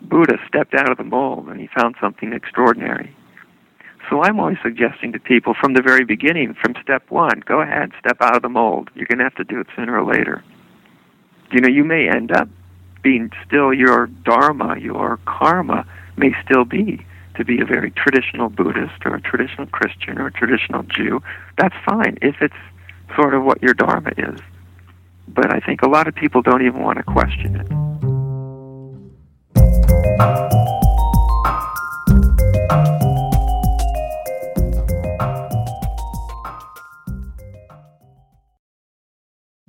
Buddha 0.00 0.38
stepped 0.48 0.74
out 0.74 0.90
of 0.90 0.96
the 0.96 1.04
mold 1.04 1.48
and 1.48 1.60
he 1.60 1.68
found 1.76 1.96
something 2.00 2.32
extraordinary. 2.32 3.14
So 4.08 4.22
I'm 4.22 4.40
always 4.40 4.58
suggesting 4.62 5.12
to 5.12 5.18
people 5.18 5.54
from 5.54 5.74
the 5.74 5.82
very 5.82 6.04
beginning, 6.04 6.54
from 6.54 6.74
step 6.82 7.10
one, 7.10 7.42
go 7.46 7.60
ahead, 7.60 7.92
step 7.98 8.18
out 8.20 8.36
of 8.36 8.42
the 8.42 8.48
mold. 8.48 8.90
You're 8.94 9.06
going 9.06 9.18
to 9.18 9.24
have 9.24 9.34
to 9.36 9.44
do 9.44 9.60
it 9.60 9.66
sooner 9.74 9.98
or 9.98 10.04
later. 10.04 10.42
You 11.50 11.60
know, 11.60 11.68
you 11.68 11.84
may 11.84 12.08
end 12.08 12.32
up 12.32 12.48
being 13.02 13.30
still 13.46 13.72
your 13.72 14.06
dharma, 14.06 14.78
your 14.78 15.18
karma 15.24 15.86
may 16.16 16.32
still 16.44 16.64
be 16.64 17.04
to 17.36 17.44
be 17.44 17.60
a 17.60 17.64
very 17.64 17.90
traditional 17.90 18.48
Buddhist 18.48 19.04
or 19.04 19.14
a 19.14 19.20
traditional 19.20 19.66
Christian 19.68 20.18
or 20.18 20.26
a 20.26 20.32
traditional 20.32 20.82
Jew. 20.84 21.22
That's 21.58 21.74
fine 21.84 22.18
if 22.22 22.36
it's 22.40 22.54
sort 23.16 23.34
of 23.34 23.44
what 23.44 23.62
your 23.62 23.74
dharma 23.74 24.12
is. 24.16 24.40
But 25.28 25.54
I 25.54 25.60
think 25.60 25.82
a 25.82 25.88
lot 25.88 26.08
of 26.08 26.14
people 26.14 26.42
don't 26.42 26.64
even 26.64 26.82
want 26.82 26.98
to 26.98 27.04
question 27.04 27.56
it. 27.56 27.66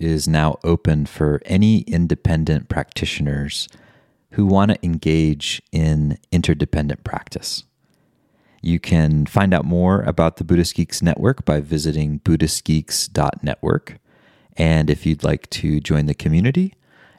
is 0.00 0.26
now 0.26 0.58
open 0.64 1.06
for 1.06 1.40
any 1.44 1.80
independent 1.82 2.68
practitioners 2.68 3.68
who 4.32 4.46
want 4.46 4.70
to 4.70 4.84
engage 4.84 5.60
in 5.70 6.18
interdependent 6.32 7.04
practice. 7.04 7.64
You 8.62 8.78
can 8.78 9.26
find 9.26 9.54
out 9.54 9.64
more 9.64 10.02
about 10.02 10.36
the 10.36 10.44
Buddhist 10.44 10.74
Geeks 10.74 11.02
Network 11.02 11.44
by 11.44 11.60
visiting 11.60 12.20
BuddhistGeeks.network. 12.20 13.98
And 14.56 14.90
if 14.90 15.06
you'd 15.06 15.24
like 15.24 15.48
to 15.50 15.80
join 15.80 16.06
the 16.06 16.14
community 16.14 16.74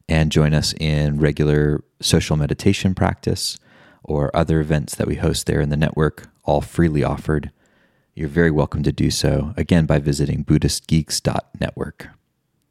and 0.07 0.31
join 0.31 0.53
us 0.53 0.73
in 0.79 1.19
regular 1.19 1.83
social 1.99 2.37
meditation 2.37 2.93
practice 2.93 3.57
or 4.03 4.35
other 4.35 4.59
events 4.59 4.95
that 4.95 5.07
we 5.07 5.15
host 5.15 5.45
there 5.45 5.61
in 5.61 5.69
the 5.69 5.77
network, 5.77 6.27
all 6.43 6.61
freely 6.61 7.03
offered, 7.03 7.51
you're 8.13 8.27
very 8.27 8.51
welcome 8.51 8.83
to 8.83 8.91
do 8.91 9.09
so, 9.09 9.53
again, 9.57 9.85
by 9.85 9.99
visiting 9.99 10.43
BuddhistGeeks.network. 10.43 12.09